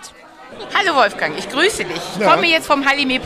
Hallo 0.76 0.96
Wolfgang, 0.96 1.38
ich 1.38 1.48
grüße 1.48 1.86
dich. 1.86 2.02
Ich 2.16 2.22
ja. 2.22 2.32
komme 2.32 2.48
jetzt 2.48 2.66
vom 2.66 2.88
Halime 2.88 3.20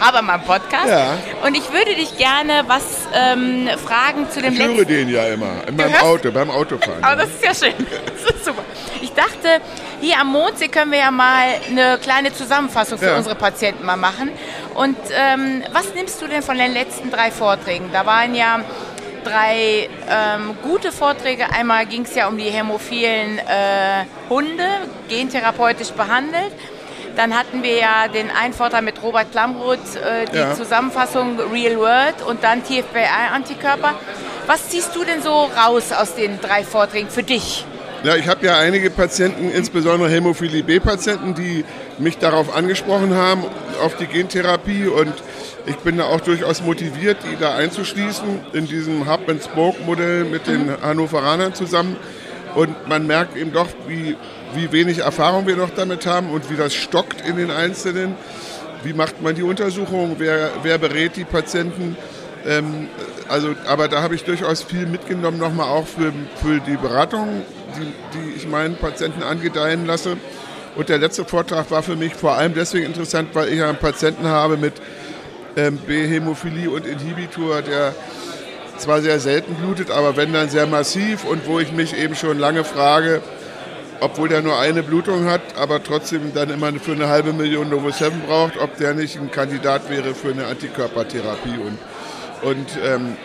Habermann 0.00 0.42
Podcast 0.42 0.88
ja. 0.88 1.16
und 1.44 1.56
ich 1.56 1.72
würde 1.72 1.94
dich 1.94 2.16
gerne 2.18 2.64
was 2.66 2.84
ähm, 3.14 3.68
fragen 3.84 4.30
zu 4.30 4.42
dem 4.42 4.52
ich 4.52 4.58
letzten... 4.58 4.72
Ich 4.72 4.78
höre 4.78 4.84
den 4.84 5.08
ja 5.08 5.26
immer, 5.28 5.66
in 5.66 5.76
meinem 5.76 5.94
Auto, 5.96 6.30
beim 6.30 6.50
Autofahren. 6.50 7.02
Aber 7.02 7.22
das 7.22 7.30
ist 7.30 7.44
ja 7.44 7.54
schön, 7.54 7.86
das 8.24 8.34
ist 8.34 8.44
super. 8.44 8.62
Ich 9.00 9.12
dachte, 9.12 9.60
hier 10.00 10.20
am 10.20 10.28
Mondsee 10.28 10.68
können 10.68 10.92
wir 10.92 10.98
ja 10.98 11.10
mal 11.10 11.48
eine 11.68 11.98
kleine 11.98 12.32
Zusammenfassung 12.32 12.98
für 12.98 13.06
ja. 13.06 13.16
unsere 13.16 13.34
Patienten 13.34 13.84
mal 13.84 13.96
machen. 13.96 14.30
Und 14.74 14.96
ähm, 15.10 15.64
was 15.72 15.94
nimmst 15.94 16.20
du 16.22 16.28
denn 16.28 16.42
von 16.42 16.56
den 16.58 16.72
letzten 16.72 17.10
drei 17.10 17.30
Vorträgen? 17.30 17.90
Da 17.92 18.06
waren 18.06 18.34
ja 18.34 18.60
drei 19.28 19.88
ähm, 20.08 20.56
gute 20.62 20.92
Vorträge. 20.92 21.50
Einmal 21.52 21.86
ging 21.86 22.02
es 22.02 22.14
ja 22.14 22.28
um 22.28 22.38
die 22.38 22.50
hämophilen 22.50 23.38
äh, 23.38 24.04
Hunde, 24.28 24.66
gentherapeutisch 25.08 25.90
behandelt. 25.90 26.52
Dann 27.16 27.36
hatten 27.36 27.62
wir 27.62 27.76
ja 27.76 28.08
den 28.08 28.30
einen 28.30 28.54
Vortrag 28.54 28.82
mit 28.82 29.02
Robert 29.02 29.32
Klamroth, 29.32 29.78
äh, 29.96 30.26
die 30.32 30.38
ja. 30.38 30.54
Zusammenfassung 30.54 31.38
Real 31.52 31.76
World 31.78 32.22
und 32.26 32.42
dann 32.44 32.62
TFPI-Antikörper. 32.62 33.94
Was 34.46 34.68
ziehst 34.68 34.94
du 34.94 35.04
denn 35.04 35.20
so 35.20 35.30
raus 35.30 35.92
aus 35.92 36.14
den 36.14 36.40
drei 36.40 36.64
Vorträgen 36.64 37.10
für 37.10 37.22
dich? 37.22 37.64
Ja, 38.04 38.14
ich 38.14 38.28
habe 38.28 38.46
ja 38.46 38.58
einige 38.58 38.90
Patienten, 38.90 39.50
insbesondere 39.50 40.08
Hämophilie 40.08 40.62
B-Patienten, 40.62 41.34
die 41.34 41.64
mich 41.98 42.16
darauf 42.18 42.54
angesprochen 42.54 43.14
haben, 43.16 43.42
auf 43.82 43.96
die 43.96 44.06
Gentherapie 44.06 44.86
und 44.86 45.12
ich 45.68 45.76
bin 45.78 45.98
da 45.98 46.04
auch 46.04 46.20
durchaus 46.20 46.62
motiviert, 46.62 47.18
die 47.30 47.36
da 47.38 47.54
einzuschließen 47.54 48.40
in 48.52 48.66
diesem 48.66 49.10
Hub-and-Spoke-Modell 49.10 50.24
mit 50.24 50.46
den 50.46 50.66
mhm. 50.66 50.82
Hannoveranern 50.82 51.54
zusammen. 51.54 51.96
Und 52.54 52.88
man 52.88 53.06
merkt 53.06 53.36
eben 53.36 53.52
doch, 53.52 53.68
wie, 53.86 54.16
wie 54.54 54.72
wenig 54.72 54.98
Erfahrung 54.98 55.46
wir 55.46 55.56
noch 55.56 55.70
damit 55.70 56.06
haben 56.06 56.30
und 56.30 56.50
wie 56.50 56.56
das 56.56 56.74
stockt 56.74 57.26
in 57.26 57.36
den 57.36 57.50
Einzelnen. 57.50 58.14
Wie 58.82 58.92
macht 58.92 59.22
man 59.22 59.34
die 59.34 59.42
Untersuchung? 59.42 60.16
Wer, 60.18 60.50
wer 60.62 60.78
berät 60.78 61.16
die 61.16 61.24
Patienten? 61.24 61.96
Ähm, 62.46 62.88
also, 63.28 63.54
aber 63.66 63.88
da 63.88 64.02
habe 64.02 64.14
ich 64.14 64.24
durchaus 64.24 64.62
viel 64.62 64.86
mitgenommen, 64.86 65.38
nochmal 65.38 65.68
auch 65.68 65.86
für, 65.86 66.12
für 66.42 66.60
die 66.60 66.76
Beratung, 66.76 67.42
die, 67.76 68.18
die 68.18 68.36
ich 68.36 68.46
meinen 68.46 68.76
Patienten 68.76 69.22
angedeihen 69.22 69.84
lasse. 69.84 70.16
Und 70.76 70.88
der 70.88 70.98
letzte 70.98 71.24
Vortrag 71.24 71.70
war 71.70 71.82
für 71.82 71.96
mich 71.96 72.14
vor 72.14 72.34
allem 72.34 72.54
deswegen 72.54 72.86
interessant, 72.86 73.30
weil 73.34 73.48
ich 73.52 73.62
einen 73.62 73.78
Patienten 73.78 74.26
habe 74.26 74.56
mit 74.56 74.74
ähm, 75.58 75.78
B-Hämophilie 75.78 76.70
und 76.70 76.86
Inhibitor, 76.86 77.62
der 77.62 77.94
zwar 78.78 79.02
sehr 79.02 79.18
selten 79.18 79.54
blutet, 79.56 79.90
aber 79.90 80.16
wenn 80.16 80.32
dann 80.32 80.48
sehr 80.48 80.66
massiv 80.66 81.24
und 81.24 81.46
wo 81.46 81.58
ich 81.58 81.72
mich 81.72 81.98
eben 81.98 82.14
schon 82.14 82.38
lange 82.38 82.62
frage, 82.64 83.20
obwohl 84.00 84.28
der 84.28 84.42
nur 84.42 84.58
eine 84.58 84.84
Blutung 84.84 85.24
hat, 85.24 85.40
aber 85.56 85.82
trotzdem 85.82 86.32
dann 86.32 86.50
immer 86.50 86.72
für 86.74 86.92
eine 86.92 87.08
halbe 87.08 87.32
Million 87.32 87.68
Novoseven 87.68 88.20
braucht, 88.20 88.56
ob 88.56 88.76
der 88.76 88.94
nicht 88.94 89.18
ein 89.18 89.32
Kandidat 89.32 89.90
wäre 89.90 90.14
für 90.14 90.30
eine 90.30 90.46
Antikörpertherapie. 90.46 91.58
Und, 91.58 92.48
und 92.48 92.68
ähm, 92.84 93.16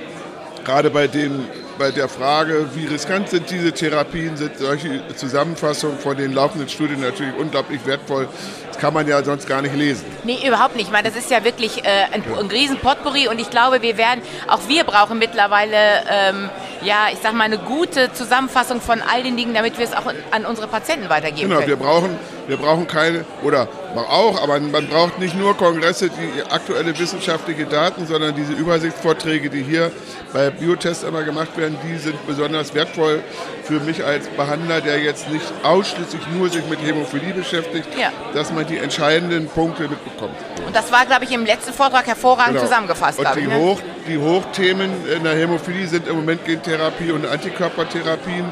gerade 0.65 0.89
bei, 0.89 1.07
den, 1.07 1.45
bei 1.77 1.91
der 1.91 2.07
Frage, 2.07 2.67
wie 2.75 2.85
riskant 2.85 3.29
sind 3.29 3.49
diese 3.49 3.71
Therapien, 3.71 4.37
sind 4.37 4.57
solche 4.57 5.01
Zusammenfassungen 5.15 5.97
von 5.97 6.17
den 6.17 6.33
laufenden 6.33 6.69
Studien 6.69 7.01
natürlich 7.01 7.33
unglaublich 7.37 7.85
wertvoll, 7.85 8.27
das 8.67 8.77
kann 8.77 8.93
man 8.93 9.07
ja 9.07 9.23
sonst 9.23 9.47
gar 9.47 9.61
nicht 9.61 9.75
lesen. 9.75 10.05
Nee, 10.23 10.47
überhaupt 10.47 10.75
nicht. 10.75 10.87
Ich 10.87 10.91
meine, 10.91 11.09
das 11.09 11.17
ist 11.17 11.29
ja 11.29 11.43
wirklich 11.43 11.83
äh, 11.83 12.05
ein, 12.11 12.23
ein 12.23 12.47
riesen 12.47 12.77
Potpourri 12.77 13.27
und 13.27 13.39
ich 13.39 13.49
glaube, 13.49 13.81
wir 13.81 13.97
werden, 13.97 14.21
auch 14.47 14.67
wir 14.67 14.83
brauchen 14.83 15.19
mittlerweile, 15.19 15.75
ähm, 16.09 16.49
ja, 16.83 17.07
ich 17.11 17.19
sag 17.21 17.33
mal, 17.33 17.45
eine 17.45 17.57
gute 17.57 18.11
Zusammenfassung 18.13 18.81
von 18.81 19.01
all 19.01 19.23
den 19.23 19.37
Dingen, 19.37 19.53
damit 19.53 19.77
wir 19.77 19.85
es 19.85 19.93
auch 19.93 20.11
an 20.31 20.45
unsere 20.45 20.67
Patienten 20.67 21.09
weitergeben 21.09 21.49
genau, 21.49 21.61
können. 21.61 21.69
Genau, 21.69 21.79
wir 21.79 21.85
brauchen, 21.85 22.19
wir 22.47 22.57
brauchen 22.57 22.87
keine, 22.87 23.25
oder 23.43 23.67
auch, 23.95 24.41
aber 24.41 24.59
man 24.59 24.87
braucht 24.87 25.19
nicht 25.19 25.35
nur 25.35 25.55
Kongresse, 25.55 26.09
die 26.09 26.51
aktuelle 26.51 26.97
wissenschaftliche 26.97 27.65
Daten, 27.65 28.07
sondern 28.07 28.35
diese 28.35 28.53
Übersichtsvorträge, 28.53 29.49
die 29.49 29.63
hier 29.63 29.91
bei 30.33 30.49
Biotests 30.49 31.03
immer 31.03 31.23
gemacht 31.23 31.55
werden, 31.57 31.77
die 31.87 31.97
sind 31.97 32.25
besonders 32.25 32.73
wertvoll 32.73 33.21
für 33.63 33.79
mich 33.79 34.03
als 34.03 34.27
Behandler, 34.29 34.81
der 34.81 34.99
jetzt 34.99 35.29
nicht 35.29 35.45
ausschließlich 35.63 36.21
nur 36.35 36.49
sich 36.49 36.67
mit 36.67 36.81
Hämophilie 36.81 37.33
beschäftigt, 37.33 37.87
ja. 37.97 38.11
dass 38.33 38.51
man 38.51 38.65
die 38.65 38.77
entscheidenden 38.77 39.47
Punkte 39.47 39.87
mitbekommt. 39.87 40.35
Und 40.65 40.75
das 40.75 40.91
war, 40.91 41.05
glaube 41.05 41.25
ich, 41.25 41.31
im 41.31 41.45
letzten 41.45 41.73
Vortrag 41.73 42.07
hervorragend 42.07 42.55
genau. 42.55 42.65
zusammengefasst. 42.65 43.19
Und 43.19 43.27
die, 43.35 43.41
ich, 43.41 43.47
ne? 43.47 43.55
Hoch, 43.55 43.79
die 44.07 44.17
Hochthemen 44.17 44.91
in 45.15 45.23
der 45.23 45.35
Hämophilie 45.35 45.87
sind 45.87 46.07
im 46.07 46.17
Moment 46.17 46.43
Gentherapie 46.45 47.11
und 47.11 47.25
Antikörpertherapien. 47.25 48.45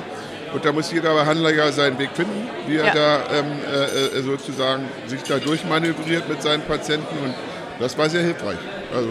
Und 0.53 0.65
da 0.65 0.71
muss 0.71 0.91
jeder 0.91 1.13
Behandler 1.13 1.53
ja 1.53 1.71
seinen 1.71 1.97
Weg 1.97 2.09
finden, 2.13 2.49
wie 2.67 2.77
er 2.77 2.87
ja. 2.87 2.93
da 2.93 3.19
ähm, 3.33 3.45
äh, 3.65 4.17
äh, 4.17 4.21
sozusagen 4.21 4.83
sich 5.07 5.23
da 5.23 5.39
durchmanövriert 5.39 6.27
mit 6.27 6.41
seinen 6.41 6.63
Patienten. 6.63 7.17
Und 7.23 7.33
Das 7.79 7.97
war 7.97 8.09
sehr 8.09 8.23
hilfreich. 8.23 8.57
Also 8.93 9.09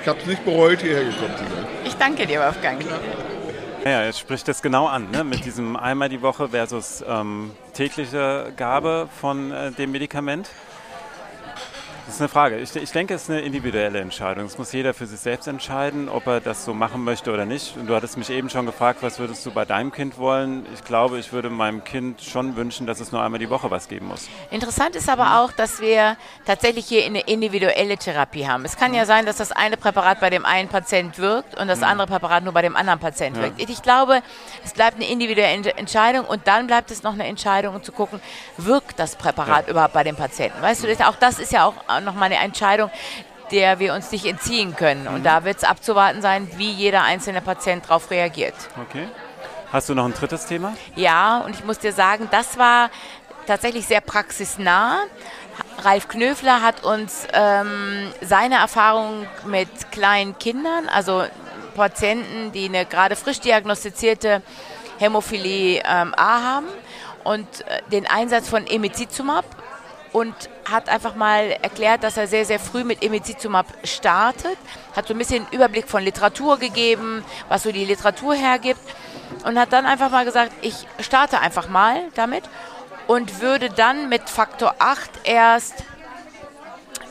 ich 0.00 0.08
habe 0.08 0.18
es 0.20 0.26
nicht 0.26 0.44
bereut, 0.44 0.80
hierher 0.80 1.04
gekommen 1.04 1.36
zu 1.36 1.44
sein. 1.44 1.66
Ich 1.84 1.94
danke 1.96 2.26
dir, 2.26 2.40
Wolfgang. 2.40 2.82
Ja, 3.84 4.04
jetzt 4.04 4.18
spricht 4.18 4.48
das 4.48 4.60
genau 4.60 4.86
an, 4.86 5.10
ne? 5.10 5.24
mit 5.24 5.44
diesem 5.44 5.76
einmal 5.76 6.08
die 6.08 6.20
Woche 6.20 6.48
versus 6.48 7.04
ähm, 7.06 7.52
tägliche 7.74 8.52
Gabe 8.56 9.08
von 9.20 9.52
äh, 9.52 9.70
dem 9.72 9.92
Medikament. 9.92 10.48
Das 12.08 12.14
ist 12.14 12.22
eine 12.22 12.30
Frage. 12.30 12.56
Ich, 12.56 12.74
ich, 12.74 12.90
denke, 12.90 13.12
es 13.12 13.24
ist 13.24 13.30
eine 13.30 13.42
individuelle 13.42 14.00
Entscheidung. 14.00 14.46
Es 14.46 14.56
muss 14.56 14.72
jeder 14.72 14.94
für 14.94 15.04
sich 15.04 15.20
selbst 15.20 15.46
entscheiden, 15.46 16.08
ob 16.08 16.26
er 16.26 16.40
das 16.40 16.64
so 16.64 16.72
machen 16.72 17.04
möchte 17.04 17.30
oder 17.30 17.44
nicht. 17.44 17.76
Und 17.76 17.86
du 17.86 17.94
hattest 17.94 18.16
mich 18.16 18.30
eben 18.30 18.48
schon 18.48 18.64
gefragt, 18.64 19.02
was 19.02 19.18
würdest 19.18 19.44
du 19.44 19.50
bei 19.50 19.66
deinem 19.66 19.92
Kind 19.92 20.16
wollen? 20.16 20.64
Ich 20.72 20.84
glaube, 20.84 21.18
ich 21.18 21.34
würde 21.34 21.50
meinem 21.50 21.84
Kind 21.84 22.22
schon 22.22 22.56
wünschen, 22.56 22.86
dass 22.86 23.00
es 23.00 23.12
nur 23.12 23.22
einmal 23.22 23.38
die 23.38 23.50
Woche 23.50 23.70
was 23.70 23.88
geben 23.88 24.08
muss. 24.08 24.26
Interessant 24.50 24.96
ist 24.96 25.10
aber 25.10 25.40
auch, 25.40 25.52
dass 25.52 25.82
wir 25.82 26.16
tatsächlich 26.46 26.86
hier 26.86 27.04
eine 27.04 27.20
individuelle 27.20 27.98
Therapie 27.98 28.48
haben. 28.48 28.64
Es 28.64 28.78
kann 28.78 28.94
ja 28.94 29.04
sein, 29.04 29.26
dass 29.26 29.36
das 29.36 29.52
eine 29.52 29.76
Präparat 29.76 30.18
bei 30.18 30.30
dem 30.30 30.46
einen 30.46 30.70
Patient 30.70 31.18
wirkt 31.18 31.60
und 31.60 31.68
das 31.68 31.82
andere 31.82 32.06
Präparat 32.06 32.42
nur 32.42 32.54
bei 32.54 32.62
dem 32.62 32.74
anderen 32.74 33.00
Patient 33.00 33.36
ja. 33.36 33.42
wirkt. 33.42 33.60
Ich 33.60 33.82
glaube, 33.82 34.22
es 34.64 34.72
bleibt 34.72 34.96
eine 34.96 35.06
individuelle 35.06 35.74
Entscheidung 35.74 36.24
und 36.24 36.46
dann 36.46 36.68
bleibt 36.68 36.90
es 36.90 37.02
noch 37.02 37.12
eine 37.12 37.26
Entscheidung, 37.26 37.74
um 37.74 37.82
zu 37.82 37.92
gucken, 37.92 38.18
wirkt 38.56 38.98
das 38.98 39.14
Präparat 39.14 39.66
ja. 39.66 39.72
überhaupt 39.72 39.92
bei 39.92 40.04
dem 40.04 40.16
Patienten. 40.16 40.62
Weißt 40.62 40.82
du, 40.82 41.06
auch 41.06 41.16
das 41.16 41.38
ist 41.38 41.52
ja 41.52 41.66
auch 41.66 41.74
nochmal 42.04 42.26
eine 42.26 42.36
Entscheidung, 42.36 42.90
der 43.50 43.78
wir 43.78 43.94
uns 43.94 44.10
nicht 44.12 44.26
entziehen 44.26 44.76
können. 44.76 45.06
Und 45.06 45.20
mhm. 45.20 45.24
da 45.24 45.44
wird 45.44 45.58
es 45.58 45.64
abzuwarten 45.64 46.22
sein, 46.22 46.48
wie 46.56 46.70
jeder 46.70 47.02
einzelne 47.02 47.40
Patient 47.40 47.84
darauf 47.84 48.10
reagiert. 48.10 48.54
Okay. 48.88 49.08
Hast 49.72 49.88
du 49.88 49.94
noch 49.94 50.04
ein 50.04 50.14
drittes 50.14 50.46
Thema? 50.46 50.74
Ja, 50.96 51.38
und 51.38 51.54
ich 51.54 51.64
muss 51.64 51.78
dir 51.78 51.92
sagen, 51.92 52.28
das 52.30 52.58
war 52.58 52.90
tatsächlich 53.46 53.86
sehr 53.86 54.00
praxisnah. 54.00 55.00
Ralf 55.82 56.08
Knöfler 56.08 56.62
hat 56.62 56.84
uns 56.84 57.26
ähm, 57.32 58.12
seine 58.20 58.56
Erfahrung 58.56 59.26
mit 59.44 59.92
kleinen 59.92 60.38
Kindern, 60.38 60.88
also 60.88 61.24
Patienten, 61.74 62.52
die 62.52 62.66
eine 62.66 62.86
gerade 62.86 63.14
frisch 63.14 63.40
diagnostizierte 63.40 64.42
Hämophilie 64.98 65.82
ähm, 65.84 66.14
A 66.16 66.42
haben 66.42 66.66
und 67.24 67.46
äh, 67.60 67.82
den 67.92 68.06
Einsatz 68.06 68.48
von 68.48 68.66
Emicizumab 68.66 69.44
und 70.12 70.34
hat 70.70 70.88
einfach 70.88 71.14
mal 71.14 71.56
erklärt, 71.62 72.02
dass 72.02 72.16
er 72.16 72.26
sehr, 72.26 72.44
sehr 72.44 72.58
früh 72.58 72.84
mit 72.84 73.02
Emicizumab 73.02 73.66
startet, 73.84 74.56
hat 74.94 75.06
so 75.06 75.14
ein 75.14 75.18
bisschen 75.18 75.46
Überblick 75.50 75.88
von 75.88 76.02
Literatur 76.02 76.58
gegeben, 76.58 77.24
was 77.48 77.62
so 77.62 77.72
die 77.72 77.84
Literatur 77.84 78.34
hergibt. 78.34 78.80
Und 79.44 79.58
hat 79.58 79.72
dann 79.72 79.86
einfach 79.86 80.10
mal 80.10 80.24
gesagt, 80.24 80.52
ich 80.62 80.74
starte 81.00 81.40
einfach 81.40 81.68
mal 81.68 82.02
damit 82.14 82.44
und 83.06 83.40
würde 83.40 83.70
dann 83.70 84.08
mit 84.08 84.28
Faktor 84.28 84.74
8 84.78 85.10
erst, 85.24 85.84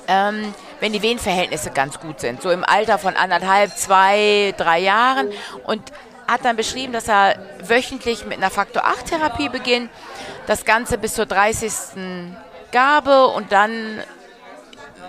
ähm, 0.08 0.54
wenn 0.80 0.94
die 0.94 1.02
Venenverhältnisse 1.02 1.72
ganz 1.72 2.00
gut 2.00 2.20
sind, 2.20 2.42
so 2.42 2.52
im 2.52 2.64
Alter 2.64 2.98
von 2.98 3.16
anderthalb, 3.16 3.76
zwei, 3.78 4.54
drei 4.58 4.80
Jahren. 4.80 5.30
Und 5.64 5.82
hat 6.28 6.44
dann 6.44 6.58
beschrieben, 6.58 6.94
dass 6.94 7.08
er 7.08 7.40
wöchentlich 7.64 8.26
mit 8.26 8.38
einer 8.38 8.50
Faktor 8.50 8.86
8 8.86 9.08
Therapie 9.08 9.50
beginnt, 9.50 9.90
das 10.46 10.66
Ganze 10.66 10.98
bis 10.98 11.14
zur 11.14 11.26
30. 11.26 11.72
Gabe 12.78 13.28
und 13.30 13.52
dann 13.52 14.04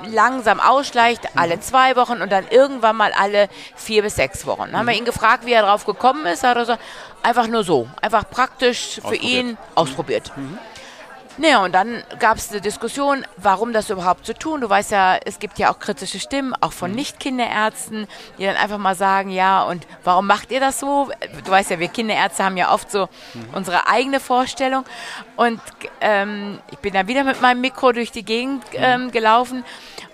langsam 0.07 0.59
ausschleicht, 0.59 1.37
alle 1.37 1.61
zwei 1.61 1.97
Wochen 1.97 2.23
und 2.23 2.33
dann 2.33 2.47
irgendwann 2.49 2.97
mal 2.97 3.13
alle 3.13 3.51
vier 3.77 4.03
bis 4.03 4.17
sechs 4.17 4.47
Wochen. 4.47 4.71
Dann 4.71 4.79
haben 4.79 4.87
wir 4.87 4.95
ihn 4.95 5.05
gefragt, 5.05 5.45
wie 5.45 5.53
er 5.53 5.63
drauf 5.63 5.85
gekommen 5.85 6.25
ist. 6.25 6.45
Hat 6.45 6.57
er 6.57 6.65
so, 6.65 6.77
einfach 7.23 7.47
nur 7.47 7.65
so, 7.65 7.87
einfach 8.01 8.25
praktisch 8.31 9.01
für 9.07 9.17
ihn 9.17 9.59
ausprobiert. 9.75 10.33
Mhm. 10.35 10.59
Naja, 11.39 11.65
und 11.65 11.73
dann 11.73 12.03
gab 12.19 12.37
es 12.37 12.51
eine 12.51 12.61
Diskussion, 12.61 13.25
warum 13.37 13.73
das 13.73 13.91
überhaupt 13.91 14.27
zu 14.27 14.35
tun. 14.35 14.61
Du 14.61 14.69
weißt 14.69 14.91
ja, 14.91 15.19
es 15.25 15.39
gibt 15.39 15.59
ja 15.59 15.71
auch 15.73 15.79
kritische 15.79 16.19
Stimmen, 16.19 16.55
auch 16.61 16.73
von 16.73 16.91
mhm. 16.91 16.97
Nicht-Kinderärzten, 16.97 18.09
die 18.39 18.45
dann 18.45 18.57
einfach 18.57 18.79
mal 18.79 18.97
sagen, 18.97 19.31
ja, 19.31 19.63
und 19.63 19.87
warum 20.03 20.27
macht 20.27 20.51
ihr 20.51 20.59
das 20.61 20.81
so? 20.81 21.11
Du 21.45 21.51
weißt 21.51 21.71
ja, 21.71 21.79
wir 21.79 21.89
Kinderärzte 21.89 22.45
haben 22.45 22.57
ja 22.57 22.73
oft 22.73 22.91
so 22.91 23.09
mhm. 23.35 23.45
unsere 23.55 23.89
eigene 23.89 24.19
Vorstellung. 24.19 24.85
Und 25.37 25.61
ähm, 26.01 26.59
ich 26.73 26.79
bin 26.79 26.93
dann 26.93 27.07
wieder 27.07 27.23
mit 27.23 27.41
meinem 27.41 27.61
Mikro 27.61 27.93
durch 27.93 28.11
die 28.11 28.25
Gegend 28.25 28.65
mhm. 28.73 28.79
ähm, 28.79 29.11
gelaufen 29.13 29.65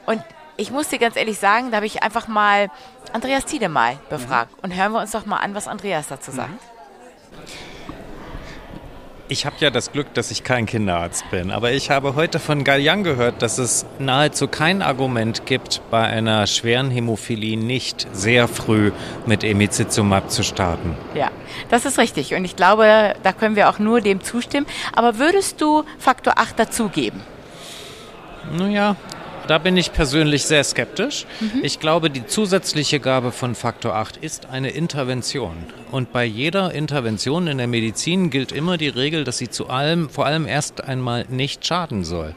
und 0.06 0.22
ich 0.56 0.70
muss 0.70 0.88
dir 0.88 0.98
ganz 0.98 1.16
ehrlich 1.16 1.38
sagen, 1.38 1.70
da 1.70 1.78
habe 1.78 1.86
ich 1.86 2.02
einfach 2.02 2.28
mal 2.28 2.70
Andreas 3.12 3.44
Tiedemal 3.44 3.98
befragt. 4.08 4.52
Mhm. 4.52 4.58
Und 4.62 4.76
hören 4.76 4.92
wir 4.92 5.00
uns 5.00 5.10
doch 5.10 5.26
mal 5.26 5.38
an, 5.38 5.54
was 5.54 5.68
Andreas 5.68 6.08
dazu 6.08 6.30
sagt. 6.30 6.50
Mhm. 6.50 7.73
Ich 9.26 9.46
habe 9.46 9.56
ja 9.60 9.70
das 9.70 9.90
Glück, 9.90 10.12
dass 10.12 10.30
ich 10.30 10.44
kein 10.44 10.66
Kinderarzt 10.66 11.30
bin, 11.30 11.50
aber 11.50 11.72
ich 11.72 11.88
habe 11.90 12.14
heute 12.14 12.38
von 12.38 12.62
Gallian 12.62 13.04
gehört, 13.04 13.40
dass 13.40 13.56
es 13.56 13.86
nahezu 13.98 14.48
kein 14.48 14.82
Argument 14.82 15.46
gibt, 15.46 15.80
bei 15.90 16.02
einer 16.02 16.46
schweren 16.46 16.90
Hämophilie 16.90 17.56
nicht 17.56 18.06
sehr 18.12 18.48
früh 18.48 18.92
mit 19.24 19.42
Emicizumab 19.42 20.30
zu 20.30 20.42
starten. 20.42 20.94
Ja, 21.14 21.30
das 21.70 21.86
ist 21.86 21.98
richtig 21.98 22.34
und 22.34 22.44
ich 22.44 22.54
glaube, 22.54 23.14
da 23.22 23.32
können 23.32 23.56
wir 23.56 23.70
auch 23.70 23.78
nur 23.78 24.02
dem 24.02 24.22
zustimmen. 24.22 24.66
Aber 24.92 25.18
würdest 25.18 25.58
du 25.62 25.84
Faktor 25.98 26.34
8 26.36 26.58
dazugeben? 26.58 27.22
Naja, 28.52 28.94
da 29.46 29.58
bin 29.58 29.76
ich 29.76 29.92
persönlich 29.92 30.44
sehr 30.44 30.64
skeptisch. 30.64 31.26
Mhm. 31.40 31.60
Ich 31.62 31.80
glaube, 31.80 32.10
die 32.10 32.26
zusätzliche 32.26 33.00
Gabe 33.00 33.32
von 33.32 33.54
Faktor 33.54 33.94
8 33.94 34.16
ist 34.16 34.46
eine 34.46 34.70
Intervention. 34.70 35.56
Und 35.90 36.12
bei 36.12 36.24
jeder 36.24 36.72
Intervention 36.72 37.46
in 37.46 37.58
der 37.58 37.66
Medizin 37.66 38.30
gilt 38.30 38.52
immer 38.52 38.76
die 38.76 38.88
Regel, 38.88 39.24
dass 39.24 39.38
sie 39.38 39.48
zu 39.48 39.68
allem, 39.68 40.08
vor 40.08 40.26
allem 40.26 40.46
erst 40.46 40.84
einmal 40.84 41.26
nicht 41.28 41.66
schaden 41.66 42.04
soll. 42.04 42.34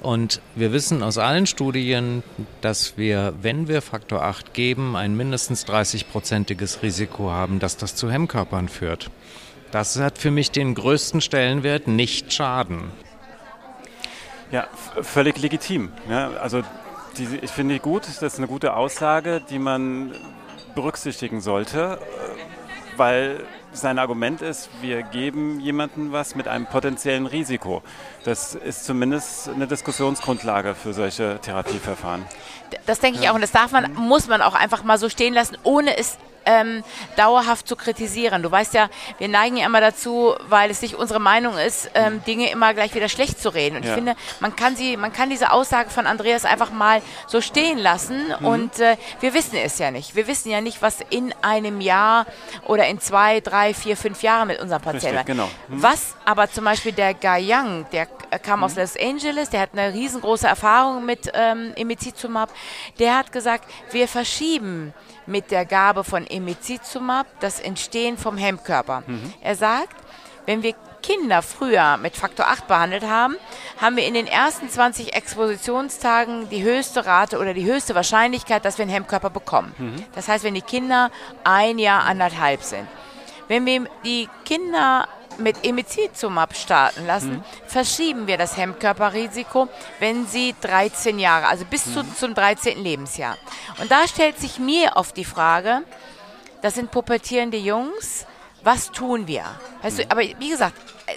Und 0.00 0.40
wir 0.54 0.72
wissen 0.72 1.02
aus 1.02 1.18
allen 1.18 1.46
Studien, 1.46 2.22
dass 2.62 2.96
wir, 2.96 3.34
wenn 3.42 3.68
wir 3.68 3.82
Faktor 3.82 4.22
8 4.22 4.54
geben, 4.54 4.96
ein 4.96 5.14
mindestens 5.14 5.66
30-prozentiges 5.66 6.82
Risiko 6.82 7.30
haben, 7.30 7.58
dass 7.58 7.76
das 7.76 7.94
zu 7.96 8.10
Hemmkörpern 8.10 8.68
führt. 8.68 9.10
Das 9.72 9.98
hat 10.00 10.18
für 10.18 10.30
mich 10.30 10.50
den 10.50 10.74
größten 10.74 11.20
Stellenwert, 11.20 11.86
nicht 11.86 12.32
schaden. 12.32 12.90
Ja, 14.50 14.66
völlig 15.02 15.38
legitim. 15.38 15.92
Ja, 16.08 16.30
also 16.40 16.62
die, 17.16 17.38
ich 17.42 17.50
finde 17.50 17.74
die 17.74 17.80
gut, 17.80 18.06
das 18.06 18.22
ist 18.22 18.38
eine 18.38 18.48
gute 18.48 18.74
Aussage, 18.74 19.40
die 19.48 19.58
man 19.58 20.12
berücksichtigen 20.74 21.40
sollte, 21.40 21.98
weil 22.96 23.44
sein 23.72 23.98
Argument 23.98 24.42
ist, 24.42 24.68
wir 24.80 25.02
geben 25.02 25.60
jemandem 25.60 26.12
was 26.12 26.34
mit 26.34 26.48
einem 26.48 26.66
potenziellen 26.66 27.26
Risiko. 27.26 27.82
Das 28.24 28.54
ist 28.54 28.84
zumindest 28.84 29.48
eine 29.48 29.66
Diskussionsgrundlage 29.66 30.74
für 30.74 30.92
solche 30.92 31.38
Therapieverfahren. 31.40 32.24
Das 32.86 32.98
denke 32.98 33.20
ich 33.20 33.30
auch 33.30 33.34
und 33.34 33.40
das 33.40 33.52
darf 33.52 33.70
man, 33.72 33.94
muss 33.94 34.26
man 34.26 34.42
auch 34.42 34.54
einfach 34.54 34.82
mal 34.82 34.98
so 34.98 35.08
stehen 35.08 35.34
lassen, 35.34 35.56
ohne 35.62 35.96
es 35.96 36.18
ähm, 36.50 36.84
dauerhaft 37.16 37.68
zu 37.68 37.76
kritisieren. 37.76 38.42
Du 38.42 38.50
weißt 38.50 38.74
ja, 38.74 38.88
wir 39.18 39.28
neigen 39.28 39.56
ja 39.56 39.66
immer 39.66 39.80
dazu, 39.80 40.34
weil 40.48 40.70
es 40.70 40.82
nicht 40.82 40.94
unsere 40.94 41.20
Meinung 41.20 41.56
ist, 41.56 41.90
ähm, 41.94 42.22
Dinge 42.24 42.50
immer 42.50 42.74
gleich 42.74 42.94
wieder 42.94 43.08
schlecht 43.08 43.40
zu 43.40 43.50
reden. 43.50 43.76
Und 43.76 43.84
ja. 43.84 43.90
ich 43.90 43.94
finde, 43.94 44.16
man 44.40 44.56
kann 44.56 44.76
sie, 44.76 44.96
man 44.96 45.12
kann 45.12 45.30
diese 45.30 45.52
Aussage 45.52 45.90
von 45.90 46.06
Andreas 46.06 46.44
einfach 46.44 46.70
mal 46.70 47.02
so 47.26 47.40
stehen 47.40 47.78
lassen. 47.78 48.34
Mhm. 48.40 48.46
Und 48.46 48.78
äh, 48.80 48.96
wir 49.20 49.34
wissen 49.34 49.56
es 49.56 49.78
ja 49.78 49.90
nicht. 49.90 50.16
Wir 50.16 50.26
wissen 50.26 50.50
ja 50.50 50.60
nicht, 50.60 50.82
was 50.82 50.98
in 51.10 51.34
einem 51.42 51.80
Jahr 51.80 52.26
oder 52.66 52.86
in 52.86 53.00
zwei, 53.00 53.40
drei, 53.40 53.74
vier, 53.74 53.96
fünf 53.96 54.22
Jahren 54.22 54.48
mit 54.48 54.60
unserem 54.60 54.82
Patienten 54.82 55.24
genau. 55.24 55.48
Mhm. 55.68 55.82
Was 55.82 56.14
aber 56.24 56.50
zum 56.50 56.64
Beispiel 56.64 56.92
der 56.92 57.14
Guy 57.14 57.52
Young, 57.52 57.86
der 57.92 58.06
kam 58.42 58.60
mhm. 58.60 58.64
aus 58.64 58.76
Los 58.76 58.96
Angeles, 58.96 59.50
der 59.50 59.60
hat 59.60 59.70
eine 59.72 59.92
riesengroße 59.92 60.46
Erfahrung 60.46 61.04
mit 61.04 61.30
ähm, 61.34 61.72
Emicizumab, 61.76 62.50
der 62.98 63.16
hat 63.16 63.32
gesagt, 63.32 63.64
wir 63.90 64.08
verschieben 64.08 64.92
mit 65.26 65.50
der 65.50 65.64
Gabe 65.64 66.04
von 66.04 66.26
Emicizumab 66.26 67.26
das 67.40 67.60
Entstehen 67.60 68.18
vom 68.18 68.36
Hemmkörper. 68.36 69.02
Mhm. 69.06 69.32
Er 69.40 69.54
sagt, 69.54 69.96
wenn 70.46 70.62
wir 70.62 70.74
Kinder 71.02 71.42
früher 71.42 71.96
mit 71.96 72.16
Faktor 72.16 72.48
8 72.48 72.66
behandelt 72.66 73.04
haben, 73.04 73.36
haben 73.80 73.96
wir 73.96 74.06
in 74.06 74.14
den 74.14 74.26
ersten 74.26 74.68
20 74.68 75.14
Expositionstagen 75.14 76.48
die 76.50 76.62
höchste 76.62 77.06
Rate 77.06 77.38
oder 77.38 77.54
die 77.54 77.64
höchste 77.64 77.94
Wahrscheinlichkeit, 77.94 78.64
dass 78.64 78.78
wir 78.78 78.82
einen 78.82 78.92
Hemmkörper 78.92 79.30
bekommen. 79.30 79.74
Mhm. 79.78 80.04
Das 80.14 80.28
heißt, 80.28 80.44
wenn 80.44 80.54
die 80.54 80.62
Kinder 80.62 81.10
ein 81.44 81.78
Jahr, 81.78 82.04
anderthalb 82.04 82.62
sind. 82.62 82.86
Wenn 83.48 83.66
wir 83.66 83.86
die 84.04 84.28
Kinder 84.44 85.08
mit 85.38 85.64
Emicizumab 85.64 86.54
starten 86.54 87.06
lassen, 87.06 87.32
mhm. 87.32 87.44
verschieben 87.66 88.26
wir 88.26 88.36
das 88.36 88.56
Hemmkörperrisiko, 88.56 89.68
wenn 89.98 90.26
sie 90.26 90.54
13 90.60 91.18
Jahre, 91.18 91.46
also 91.46 91.64
bis 91.64 91.86
mhm. 91.86 91.92
zu, 91.94 92.14
zum 92.14 92.34
13. 92.34 92.82
Lebensjahr. 92.82 93.36
Und 93.80 93.90
da 93.90 94.06
stellt 94.06 94.38
sich 94.38 94.58
mir 94.58 94.92
oft 94.96 95.16
die 95.16 95.24
Frage, 95.24 95.82
das 96.62 96.74
sind 96.74 96.90
pubertierende 96.90 97.56
Jungs, 97.56 98.26
was 98.62 98.90
tun 98.90 99.26
wir? 99.26 99.44
Weißt 99.82 99.98
mhm. 99.98 100.02
du, 100.02 100.10
aber 100.10 100.20
wie 100.20 100.50
gesagt, 100.50 100.74
äh, 101.06 101.16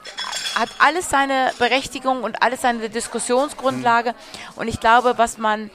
hat 0.56 0.70
alles 0.80 1.10
seine 1.10 1.52
Berechtigung 1.58 2.24
und 2.24 2.42
alles 2.42 2.62
seine 2.62 2.90
Diskussionsgrundlage. 2.90 4.12
Mhm. 4.12 4.16
Und 4.56 4.68
ich 4.68 4.80
glaube, 4.80 5.18
was 5.18 5.38
man 5.38 5.70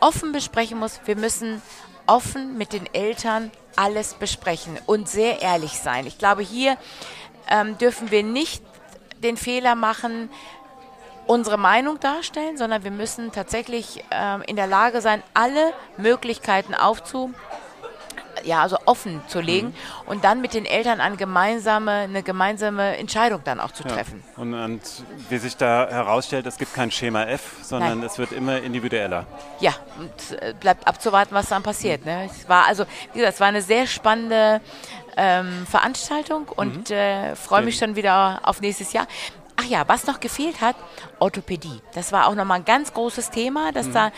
offen 0.00 0.32
besprechen 0.32 0.78
muss, 0.78 1.00
wir 1.06 1.16
müssen 1.16 1.62
offen 2.06 2.56
mit 2.56 2.72
den 2.72 2.92
Eltern 2.94 3.50
alles 3.76 4.14
besprechen 4.14 4.78
und 4.86 5.08
sehr 5.08 5.40
ehrlich 5.42 5.78
sein. 5.78 6.06
Ich 6.06 6.18
glaube, 6.18 6.42
hier 6.42 6.76
ähm, 7.50 7.78
dürfen 7.78 8.10
wir 8.10 8.22
nicht 8.22 8.62
den 9.22 9.36
Fehler 9.36 9.74
machen, 9.74 10.30
unsere 11.26 11.58
Meinung 11.58 12.00
darstellen, 12.00 12.56
sondern 12.56 12.84
wir 12.84 12.90
müssen 12.90 13.32
tatsächlich 13.32 14.02
ähm, 14.10 14.42
in 14.46 14.56
der 14.56 14.66
Lage 14.66 15.00
sein, 15.00 15.22
alle 15.34 15.74
Möglichkeiten 15.98 16.74
aufzu 16.74 17.34
ja, 18.44 18.62
also 18.62 18.76
offen 18.84 19.20
zu 19.28 19.40
legen 19.40 19.68
mhm. 19.68 20.08
und 20.10 20.24
dann 20.24 20.40
mit 20.40 20.54
den 20.54 20.64
Eltern 20.64 21.00
eine 21.00 21.16
gemeinsame, 21.16 21.90
eine 21.92 22.22
gemeinsame 22.22 22.96
Entscheidung 22.96 23.40
dann 23.44 23.60
auch 23.60 23.72
zu 23.72 23.82
treffen. 23.82 24.22
Ja. 24.36 24.42
Und, 24.42 24.54
und, 24.54 24.82
wie 25.28 25.38
sich 25.38 25.56
da 25.56 25.88
herausstellt, 25.88 26.46
es 26.46 26.58
gibt 26.58 26.74
kein 26.74 26.90
Schema 26.90 27.24
F, 27.24 27.56
sondern 27.62 28.00
Nein. 28.00 28.06
es 28.06 28.18
wird 28.18 28.32
immer 28.32 28.60
individueller. 28.60 29.26
Ja, 29.60 29.74
und 29.98 30.40
äh, 30.40 30.54
bleibt 30.58 30.86
abzuwarten, 30.86 31.34
was 31.34 31.48
dann 31.48 31.62
passiert. 31.62 32.02
Mhm. 32.02 32.12
Ne? 32.12 32.30
Es 32.30 32.48
war 32.48 32.66
also, 32.66 32.84
wie 33.12 33.18
gesagt, 33.18 33.34
es 33.34 33.40
war 33.40 33.48
eine 33.48 33.62
sehr 33.62 33.86
spannende 33.86 34.60
ähm, 35.18 35.66
Veranstaltung 35.66 36.48
und 36.48 36.90
mhm. 36.90 36.96
äh, 36.96 37.36
freue 37.36 37.62
mich 37.62 37.76
schon 37.76 37.96
wieder 37.96 38.40
auf 38.44 38.60
nächstes 38.60 38.92
Jahr. 38.92 39.06
Ach 39.60 39.64
ja, 39.64 39.82
was 39.88 40.06
noch 40.06 40.20
gefehlt 40.20 40.60
hat, 40.60 40.76
Orthopädie. 41.18 41.80
Das 41.92 42.12
war 42.12 42.28
auch 42.28 42.36
nochmal 42.36 42.60
ein 42.60 42.64
ganz 42.64 42.94
großes 42.94 43.30
Thema, 43.30 43.72
dass 43.72 43.88
mhm. 43.88 43.92
da 43.92 44.12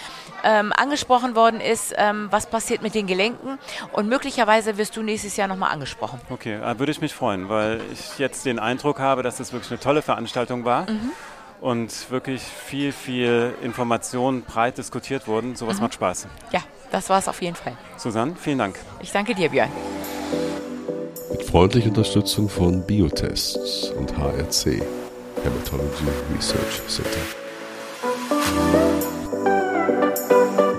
ähm, 0.44 0.72
angesprochen 0.76 1.34
worden 1.34 1.62
ist, 1.62 1.94
ähm, 1.96 2.28
was 2.30 2.44
passiert 2.44 2.82
mit 2.82 2.94
den 2.94 3.06
Gelenken. 3.06 3.58
Und 3.92 4.06
möglicherweise 4.06 4.76
wirst 4.76 4.98
du 4.98 5.02
nächstes 5.02 5.38
Jahr 5.38 5.48
nochmal 5.48 5.70
angesprochen. 5.70 6.20
Okay, 6.28 6.56
äh, 6.56 6.78
würde 6.78 6.92
ich 6.92 7.00
mich 7.00 7.14
freuen, 7.14 7.48
weil 7.48 7.80
ich 7.90 8.18
jetzt 8.18 8.44
den 8.44 8.58
Eindruck 8.58 8.98
habe, 8.98 9.22
dass 9.22 9.38
das 9.38 9.54
wirklich 9.54 9.70
eine 9.70 9.80
tolle 9.80 10.02
Veranstaltung 10.02 10.66
war. 10.66 10.82
Mhm. 10.90 11.12
Und 11.62 12.10
wirklich 12.10 12.42
viel, 12.42 12.92
viel 12.92 13.54
Informationen 13.62 14.42
breit 14.42 14.78
diskutiert 14.78 15.26
wurden. 15.26 15.56
Sowas 15.56 15.76
mhm. 15.76 15.84
macht 15.84 15.94
Spaß. 15.94 16.26
Ja, 16.52 16.60
das 16.90 17.08
war 17.08 17.18
es 17.18 17.28
auf 17.28 17.40
jeden 17.40 17.56
Fall. 17.56 17.76
Susanne, 17.96 18.34
vielen 18.38 18.58
Dank. 18.58 18.78
Ich 19.00 19.12
danke 19.12 19.34
dir, 19.34 19.48
Björn. 19.48 19.70
Mit 21.30 21.44
freundlicher 21.44 21.88
Unterstützung 21.88 22.48
von 22.48 22.82
Biotests 22.82 23.90
und 23.98 24.16
HRC. 24.16 24.82
Hematology 25.42 26.04
Research 26.34 26.82
Center. 26.88 27.20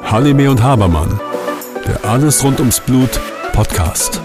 Halime 0.03 0.51
und 0.51 0.61
Habermann, 0.61 1.19
der 1.87 2.03
Alles 2.03 2.43
rund 2.43 2.59
ums 2.59 2.79
Blut 2.81 3.19
Podcast. 3.53 4.21